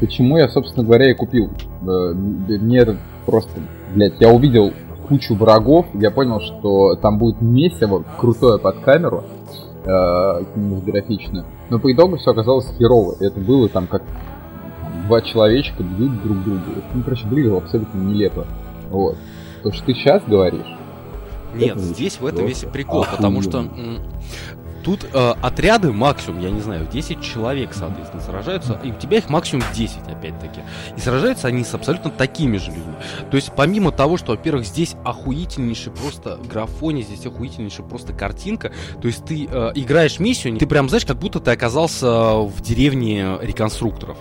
[0.00, 1.50] Почему я, собственно говоря, и купил?
[1.82, 2.96] Э, мне это
[3.28, 3.60] просто,
[3.94, 4.72] блядь, я увидел
[5.06, 9.24] кучу врагов, я понял, что там будет месиво крутое под камеру,
[9.84, 10.44] э,
[11.68, 13.16] но по итогу все оказалось херово.
[13.20, 14.02] Это было там как
[15.06, 16.62] два человечка бьют друг друга.
[16.94, 18.46] Ну, короче, выглядело абсолютно нелепо.
[18.90, 19.16] Вот.
[19.62, 20.78] То, что ты сейчас говоришь,
[21.54, 23.66] Нет, здесь в этом весь прикол, потому что
[24.88, 29.28] тут э, отряды максимум, я не знаю, 10 человек, соответственно, сражаются, и у тебя их
[29.28, 30.62] максимум 10, опять-таки.
[30.96, 32.94] И сражаются они с абсолютно такими же людьми.
[33.30, 38.72] То есть, помимо того, что, во-первых, здесь охуительнейший просто графоне, здесь охуительнейшая просто картинка,
[39.02, 43.36] то есть ты э, играешь миссию, ты прям, знаешь, как будто ты оказался в деревне
[43.42, 44.16] реконструкторов.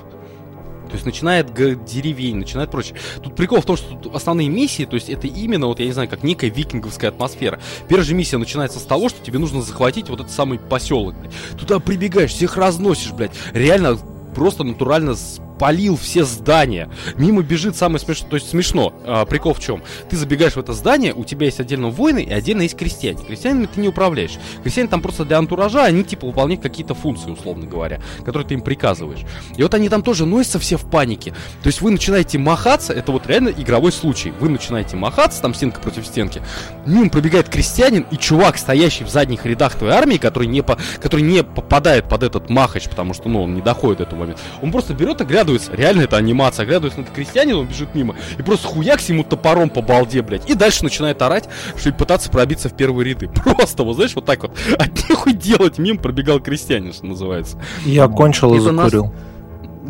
[0.87, 2.95] То есть начинает деревень, начинает прочее.
[3.21, 5.91] Тут прикол в том, что тут основные миссии, то есть это именно, вот я не
[5.91, 7.59] знаю, как некая викинговская атмосфера.
[7.87, 11.15] Первая же миссия начинается с того, что тебе нужно захватить вот этот самый поселок.
[11.57, 13.31] Туда прибегаешь, всех разносишь, блядь.
[13.53, 13.97] Реально
[14.35, 15.15] просто натурально
[15.57, 16.87] спалил все здания.
[17.17, 18.93] Мимо бежит самое смешное, то есть смешно.
[19.05, 19.81] А, прикол в чем?
[20.07, 23.23] Ты забегаешь в это здание, у тебя есть отдельно воины и отдельно есть крестьяне.
[23.23, 24.37] Крестьянами ты не управляешь.
[24.61, 28.61] Крестьяне там просто для антуража, они типа выполняют какие-то функции, условно говоря, которые ты им
[28.61, 29.21] приказываешь.
[29.55, 31.31] И вот они там тоже носятся все в панике.
[31.63, 34.31] То есть вы начинаете махаться, это вот реально игровой случай.
[34.39, 36.43] Вы начинаете махаться, там стенка против стенки.
[36.85, 41.21] Мимо пробегает крестьянин и чувак, стоящий в задних рядах твоей армии, который не, по, который
[41.21, 44.41] не попадает под этот махач, потому что, ну, он не доходит до этого момента.
[44.61, 48.41] Он просто берет, оглядывается, реально это анимация, оглядывается на этого крестьянина, он бежит мимо, и
[48.41, 50.49] просто хуякс ему топором по балде, блядь.
[50.49, 53.29] И дальше начинает орать, что и пытаться пробиться в первые ряды.
[53.47, 54.51] Просто, вот знаешь, вот так вот.
[54.77, 57.61] От нехуй делать, мимо пробегал крестьянин, что называется.
[57.85, 59.13] Я кончил и нас- закурил.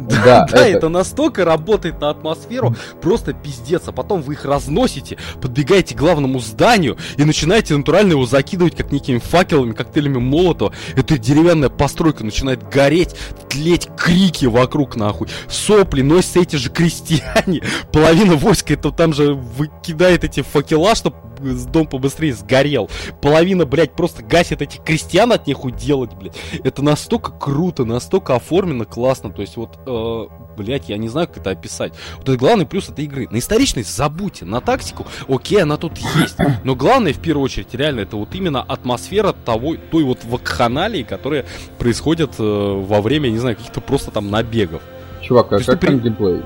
[0.26, 3.84] Да, Да, это- это настолько работает на атмосферу, просто пиздец.
[3.88, 8.92] А потом вы их разносите, подбегаете к главному зданию и начинаете натурально его закидывать как
[8.92, 10.74] некими факелами, коктейлями Молотова.
[10.96, 13.16] Эта деревянная постройка начинает гореть,
[13.50, 15.28] тлеть, крики вокруг нахуй.
[15.50, 17.62] Сопли носятся эти же крестьяне.
[17.92, 22.90] Половина войска это там же выкидает эти факела, чтобы дом побыстрее сгорел.
[23.22, 26.36] Половина, блядь, просто гасит этих крестьян от них уделать, блядь.
[26.64, 29.32] Это настолько круто, настолько оформлено классно.
[29.32, 30.26] То есть вот, э,
[30.58, 31.94] блядь, я не знаю, как это описать.
[32.18, 33.28] Вот это главный плюс этой игры.
[33.32, 36.38] На историчность забудьте, на тактику, окей, она тут есть.
[36.64, 41.46] Но главное, в первую очередь, реально, это вот именно атмосфера того, той вот вакханалии, которая
[41.78, 44.82] происходит э, во время, не знаю, каких-то просто там набегов.
[45.22, 46.42] чувак, а как ты там при- геймплей?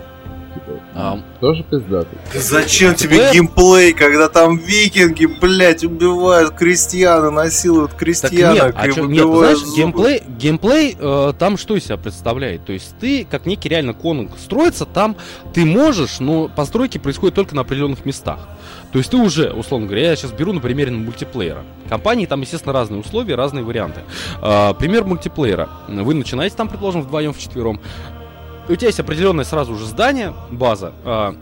[0.54, 2.18] Типа, А, тоже пиздатый.
[2.34, 3.34] Зачем тебе Мультиплеер?
[3.34, 9.58] геймплей, когда там викинги, блядь, убивают крестьян, насилуют Так крестьянок нет, а чё- нет, знаешь,
[9.60, 9.76] зубы?
[9.76, 12.66] геймплей, геймплей э, там что из себя представляет?
[12.66, 15.16] То есть ты, как некий реально конунг, строится там
[15.54, 18.40] ты можешь, но постройки происходят только на определенных местах.
[18.92, 21.64] То есть ты уже, условно говоря, я сейчас беру на примере мультиплеера.
[21.88, 24.02] Компании там, естественно, разные условия, разные варианты.
[24.42, 25.70] А, пример мультиплеера.
[25.88, 27.80] Вы начинаете там, предположим, вдвоем, вчетвером.
[28.72, 30.94] У тебя есть определенное сразу же здание, база.
[31.04, 31.36] А,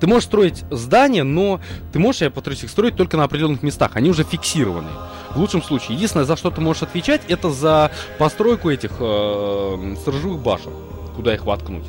[0.00, 1.60] ты можешь строить здание, но
[1.92, 3.90] ты можешь, я повторюсь, их строить только на определенных местах.
[3.94, 4.88] Они уже фиксированы.
[5.34, 5.96] В лучшем случае.
[5.96, 10.72] Единственное, за что ты можешь отвечать, это за постройку этих э, сторожевых башен.
[11.14, 11.84] Куда их воткнуть.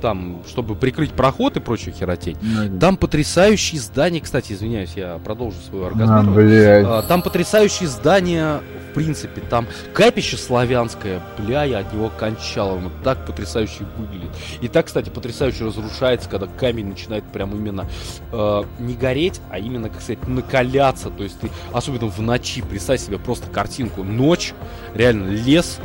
[0.00, 2.36] Там, чтобы прикрыть проход и прочую херотень.
[2.80, 6.34] Там потрясающие здания, кстати, извиняюсь, я продолжу свою А, оргазм.
[6.34, 6.84] блядь.
[6.86, 12.90] А, Там потрясающие здания, в принципе, там капище славянское, бля, я от него кончал, оно
[13.04, 14.30] так потрясающе выглядит.
[14.60, 17.86] И так, кстати, потрясающе разрушается, когда камень начинает прям именно
[18.32, 21.10] э, не гореть, а именно, как сказать, накаляться.
[21.10, 24.52] То есть ты, особенно в ночи, представь себе просто картинку, ночь,
[24.94, 25.78] реально лес,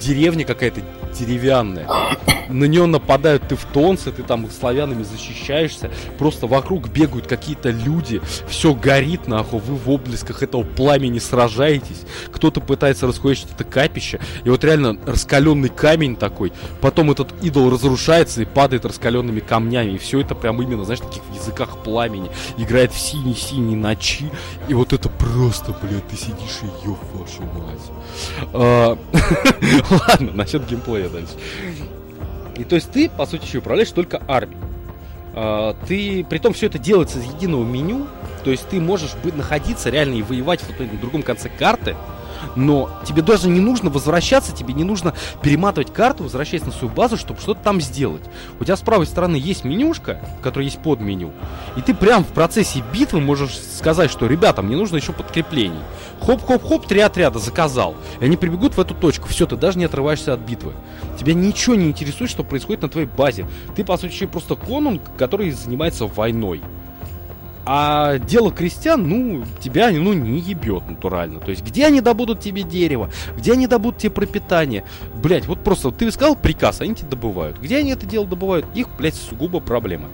[0.00, 0.80] деревня какая-то
[1.18, 1.88] деревянная.
[2.48, 5.90] На нее нападают тевтонцы, ты там славянами защищаешься.
[6.18, 8.20] Просто вокруг бегают какие-то люди.
[8.48, 9.60] Все горит, нахуй.
[9.60, 12.02] Вы в облесках этого пламени сражаетесь.
[12.32, 14.20] Кто-то пытается расхуячить это капище.
[14.44, 16.52] И вот реально раскаленный камень такой.
[16.80, 19.92] Потом этот идол разрушается и падает раскаленными камнями.
[19.92, 22.30] И все это прям именно, знаешь, в таких языках пламени.
[22.56, 24.30] Играет в синей-синей ночи.
[24.68, 27.78] И вот это просто, блядь, ты сидишь и ёб вашу мать.
[28.52, 28.98] А,
[30.08, 31.32] Ладно, насчет геймплея дальше.
[32.56, 34.58] И то есть ты, по сути, еще управляешь только армией.
[35.34, 38.08] А, Ты, при том все это делается из единого меню,
[38.44, 41.96] то есть ты можешь быть, находиться реально и воевать вот на другом конце карты,
[42.56, 47.16] но тебе даже не нужно возвращаться, тебе не нужно перематывать карту, возвращаясь на свою базу,
[47.16, 48.22] чтобы что-то там сделать.
[48.60, 51.32] У тебя с правой стороны есть менюшка, в которой есть подменю,
[51.76, 55.80] и ты прям в процессе битвы можешь сказать, что, ребята, мне нужно еще подкреплений.
[56.20, 57.94] Хоп-хоп-хоп, три отряда заказал.
[58.20, 59.28] И они прибегут в эту точку.
[59.28, 60.72] Все, ты даже не отрываешься от битвы.
[61.18, 63.46] Тебя ничего не интересует, что происходит на твоей базе.
[63.76, 66.60] Ты, по сути, просто конунг, который занимается войной.
[67.70, 71.38] А дело крестьян, ну, тебя, ну, не ебет натурально.
[71.38, 73.10] То есть, где они добудут тебе дерево?
[73.36, 74.84] Где они добудут тебе пропитание?
[75.22, 77.58] Блять, вот просто ты сказал приказ, они тебе добывают.
[77.58, 78.64] Где они это дело добывают?
[78.74, 80.08] Их, блядь, сугубо проблема.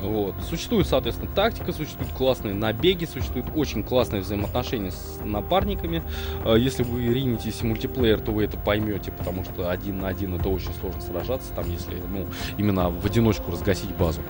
[0.00, 0.34] Вот.
[0.48, 6.02] Существует, соответственно, тактика, существуют классные набеги, существуют очень классные взаимоотношения с напарниками.
[6.44, 10.34] А Если вы ринетесь в мультиплеер, то вы это поймете, потому что один на один
[10.34, 12.26] это очень сложно сражаться, там, если, ну,
[12.58, 14.20] именно в одиночку разгасить базу.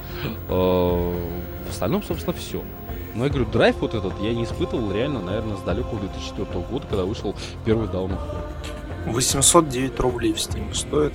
[0.49, 1.15] А,
[1.67, 2.63] В остальном, собственно, все.
[3.15, 6.87] Но я говорю, драйв вот этот я не испытывал реально, наверное, с далекого 2004 года,
[6.87, 9.13] когда вышел первый Down of War.
[9.13, 11.15] 809 рублей в Steam стоит.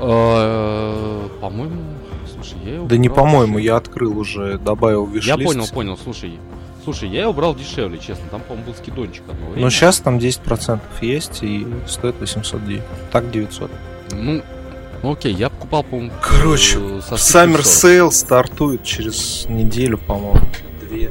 [0.00, 1.82] А, По-моему,
[2.42, 3.64] слушай, я его Да не по-моему, дешевле.
[3.64, 6.38] я открыл уже, добавил в Я понял, понял, слушай.
[6.84, 8.24] Слушай, я его брал дешевле, честно.
[8.30, 9.62] Там, по-моему, был скидончик одно время.
[9.62, 12.82] Но сейчас там 10% есть и стоит 809.
[13.12, 13.70] Так 900.
[14.12, 14.42] Ну,
[15.02, 17.66] ну, окей, я покупал, по-моему, Короче, э, Summer 40.
[17.66, 20.40] Sale стартует через неделю, по-моему.
[20.88, 21.10] Две.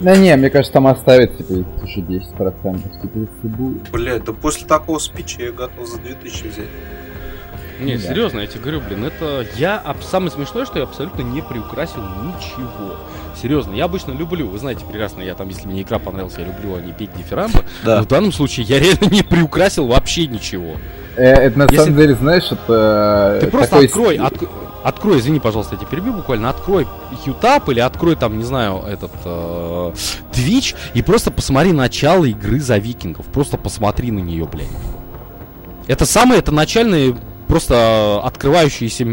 [0.00, 1.52] Да не, мне кажется, там оставят, типа,
[1.84, 3.90] еще 10%, типа, если будет.
[3.90, 6.68] Блять, да после такого спича я готов за 2000 взять.
[7.80, 8.08] Не, Да.
[8.08, 12.96] серьезно, я тебе говорю, блин, это я самое смешное, что я абсолютно не приукрасил ничего.
[13.40, 16.76] Серьезно, я обычно люблю, вы знаете прекрасно, я там, если мне игра понравилась, я люблю,
[16.76, 17.60] а не петь дифирамбы.
[17.82, 18.02] Но Да.
[18.02, 20.76] в данном случае я реально не приукрасил вообще ничего.
[21.16, 23.38] Э, это на самом деле, знаешь, это...
[23.40, 24.20] Ты просто открой,
[24.82, 26.86] открой, извини, пожалуйста, я тебя перебью буквально, открой
[27.26, 29.92] Ютап или открой там, не знаю, этот э,
[30.32, 33.26] Twitch и просто посмотри начало игры за викингов.
[33.26, 34.68] Просто посмотри на нее, блядь.
[35.86, 37.16] Это самые, это начальные
[37.50, 39.04] просто открывающиеся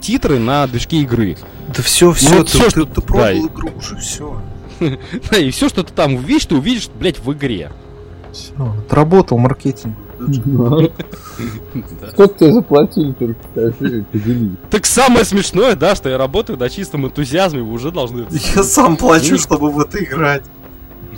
[0.00, 1.36] титры на движке игры.
[1.74, 4.40] Да все, все, вот ты, всё, ты- что- ты пробовал да, игру уже, все.
[5.30, 7.70] Да, и все, что ты там увидишь, ты увидишь, блядь, в игре.
[8.56, 9.96] Отработал маркетинг.
[12.12, 14.52] Сколько тебе заплатили, только скажи, поделись.
[14.70, 18.26] Так самое смешное, да, что я работаю на чистом энтузиазме, вы уже должны...
[18.54, 20.44] Я сам плачу, чтобы в это играть.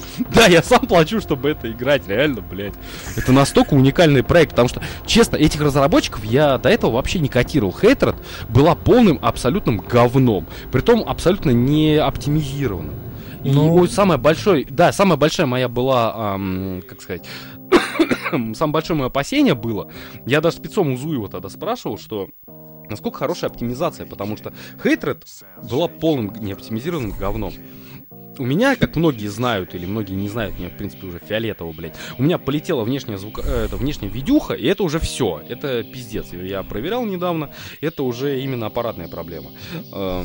[0.34, 2.74] Да, я сам плачу, чтобы это играть, реально, блядь.
[3.16, 7.74] Это настолько уникальный проект, потому что, честно, этих разработчиков я до этого вообще не котировал.
[7.78, 8.16] Хейтерат
[8.48, 12.94] была полным абсолютным говном, притом абсолютно не оптимизированным.
[13.44, 13.86] И Ну.
[13.88, 17.24] самое большое, да, самая большая моя была, ам, как сказать,
[18.54, 19.90] самое большое мое опасение было,
[20.26, 22.28] я даже спецом у Зуева тогда спрашивал, что
[22.88, 25.24] насколько хорошая оптимизация, потому что Хейтред
[25.68, 27.52] была полным неоптимизированным говном.
[28.38, 31.94] У меня, как многие знают, или многие не знают, мне, в принципе, уже фиолетово, блядь,
[32.18, 35.42] у меня полетела внешняя звук, э, это внешняя видюха, и это уже все.
[35.48, 36.32] Это пиздец.
[36.32, 37.50] Я проверял недавно,
[37.80, 39.50] это уже именно аппаратная проблема.
[39.92, 40.24] Э,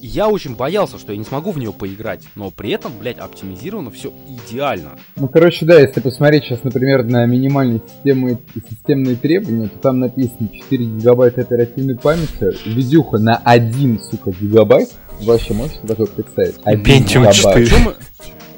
[0.00, 3.90] я очень боялся, что я не смогу в нее поиграть, но при этом, блядь, оптимизировано
[3.90, 4.90] все идеально.
[5.16, 8.38] Ну, короче, да, если посмотреть сейчас, например, на минимальные системы,
[8.70, 14.90] системные требования, то там написано 4 гигабайта оперативной памяти, видюха на 1, сука, гигабайт.
[15.20, 16.56] Вообще можете такое представить?
[16.64, 17.68] Один Pentium гигабайт.
[17.68, 17.94] 4.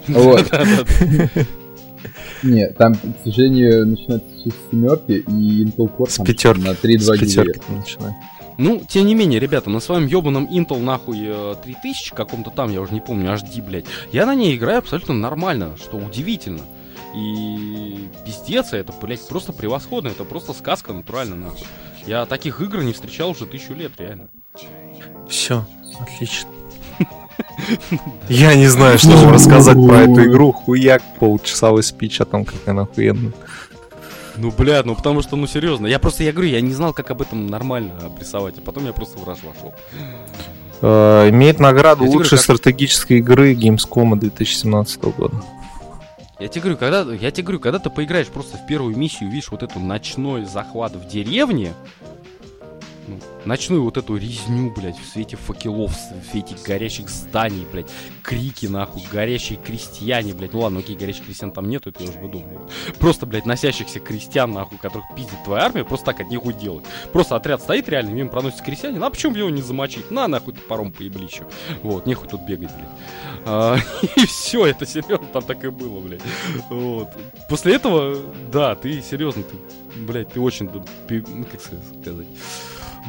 [0.09, 0.51] Вот.
[2.43, 6.63] Нет, там, к сожалению, начинается с семерки и Intel Core С пятерки.
[6.63, 7.77] на С 3.2 пятерки гига.
[7.77, 8.15] начинаю.
[8.57, 12.81] Ну, тем не менее, ребята, на своем ебаном Intel нахуй э, 3000 каком-то там, я
[12.81, 16.61] уже не помню, HD, блядь, я на ней играю абсолютно нормально, что удивительно.
[17.17, 21.67] И пиздец, это, блядь, просто превосходно, это просто сказка натурально, нахуй.
[22.07, 24.29] Я таких игр не встречал уже тысячу лет, реально.
[25.29, 25.65] Все,
[26.03, 26.49] отлично.
[28.29, 30.53] Я не знаю, что же рассказать про эту игру.
[30.53, 33.33] Хуяк, полчасовой спич о том, как она охуенная.
[34.37, 37.11] Ну, бля, ну потому что, ну серьезно, я просто, я говорю, я не знал, как
[37.11, 39.75] об этом нормально обрисовать, а потом я просто в раж вошел.
[40.83, 45.43] Э, Имеет награду лучшей стратегической игры Gamescom 2017 года.
[46.39, 49.51] Я тебе говорю, когда, я тебе говорю, когда ты поиграешь просто в первую миссию, видишь
[49.51, 51.75] вот эту ночной захват в деревне,
[53.45, 57.91] ночную вот эту резню, блядь, в свете факелов, в свете горящих зданий, блядь,
[58.23, 62.19] крики, нахуй, горящие крестьяне, блядь, ну ладно, окей, горящих крестьян там нету, это я уже
[62.19, 62.69] выдумываю.
[62.99, 66.85] Просто, блядь, носящихся крестьян, нахуй, которых пиздит твоя армия, просто так от них делать.
[67.13, 70.11] Просто отряд стоит реально, мимо проносится крестьянин, а почему его не замочить?
[70.11, 71.47] На, нахуй, топором поебли еще.
[71.83, 72.89] Вот, нехуй тут бегать, блядь.
[73.47, 73.77] А,
[74.17, 76.23] и все, это серьезно, там так и было, блядь.
[76.69, 77.09] Вот.
[77.49, 78.17] После этого,
[78.53, 79.57] да, ты серьезно, ты,
[80.01, 81.85] блядь, ты очень, д- пи- ну, как сказать,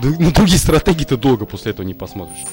[0.10, 2.45] на другие стратегии ты долго после этого не посмотришь.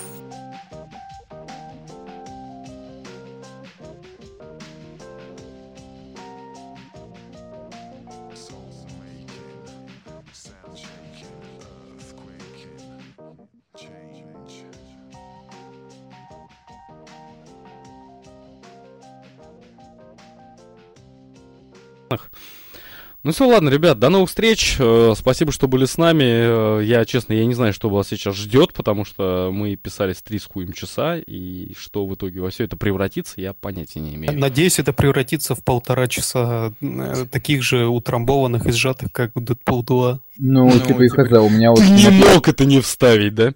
[23.25, 24.77] Ну все, ладно, ребят, до новых встреч.
[24.79, 26.79] Э, Спасибо, что были с нами.
[26.81, 30.39] Э, Я, честно, я не знаю, что вас сейчас ждет, потому что мы писались три
[30.39, 34.39] с хуем часа, и что в итоге во все это превратится, я понятия не имею.
[34.39, 39.85] Надеюсь, это превратится в полтора часа э, таких же утрамбованных и сжатых, как в Deadpool
[39.85, 40.21] 2.
[40.39, 41.81] Ну, Ну, типа и хз, у меня вот...
[41.81, 43.53] Ты не мог это не вставить, да?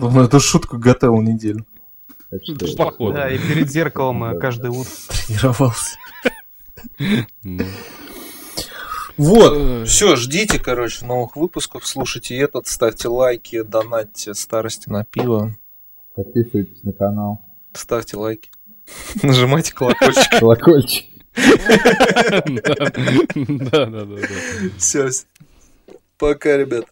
[0.00, 1.66] Он эту шутку готовил неделю.
[2.78, 3.14] походу.
[3.16, 4.90] Да, и перед зеркалом каждое утро.
[5.26, 5.98] Тренировался.
[9.20, 15.54] Вот, все, ждите, короче, новых выпусков, слушайте этот, ставьте лайки, донатьте старости на пиво,
[16.14, 17.44] Подписывайтесь на канал.
[17.74, 18.50] ставьте лайки,
[19.22, 20.30] нажимайте колокольчик.
[20.40, 21.04] Колокольчик.
[21.36, 24.16] Да, да, да, да.
[24.78, 25.10] Все,
[26.16, 26.86] пока, ребят.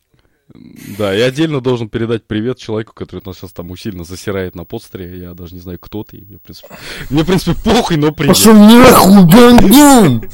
[0.98, 5.18] Да, я отдельно должен передать привет человеку, который нас сейчас там усиленно засирает на подстере.
[5.18, 6.18] Я даже не знаю, кто ты.
[6.18, 6.68] Мне, в принципе,
[7.08, 8.36] мне, в принципе, похуй, но привет.
[8.44, 10.28] нахуй, гандон!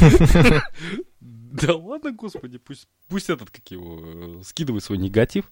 [1.62, 5.44] Да ладно, господи, пусть, пусть этот, как его, э, скидывает свой негатив.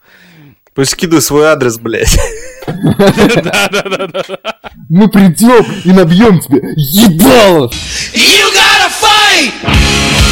[0.74, 2.18] Пусть скидывай свой адрес, блядь.
[2.66, 4.58] Да, да, да, да.
[4.88, 7.70] Мы придем и набьем тебе ебало!
[8.12, 9.52] You gotta fight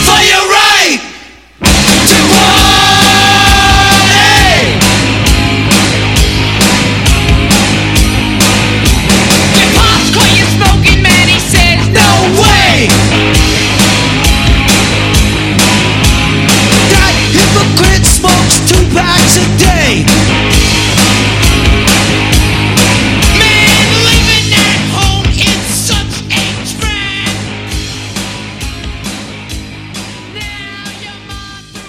[0.04, 1.13] for your right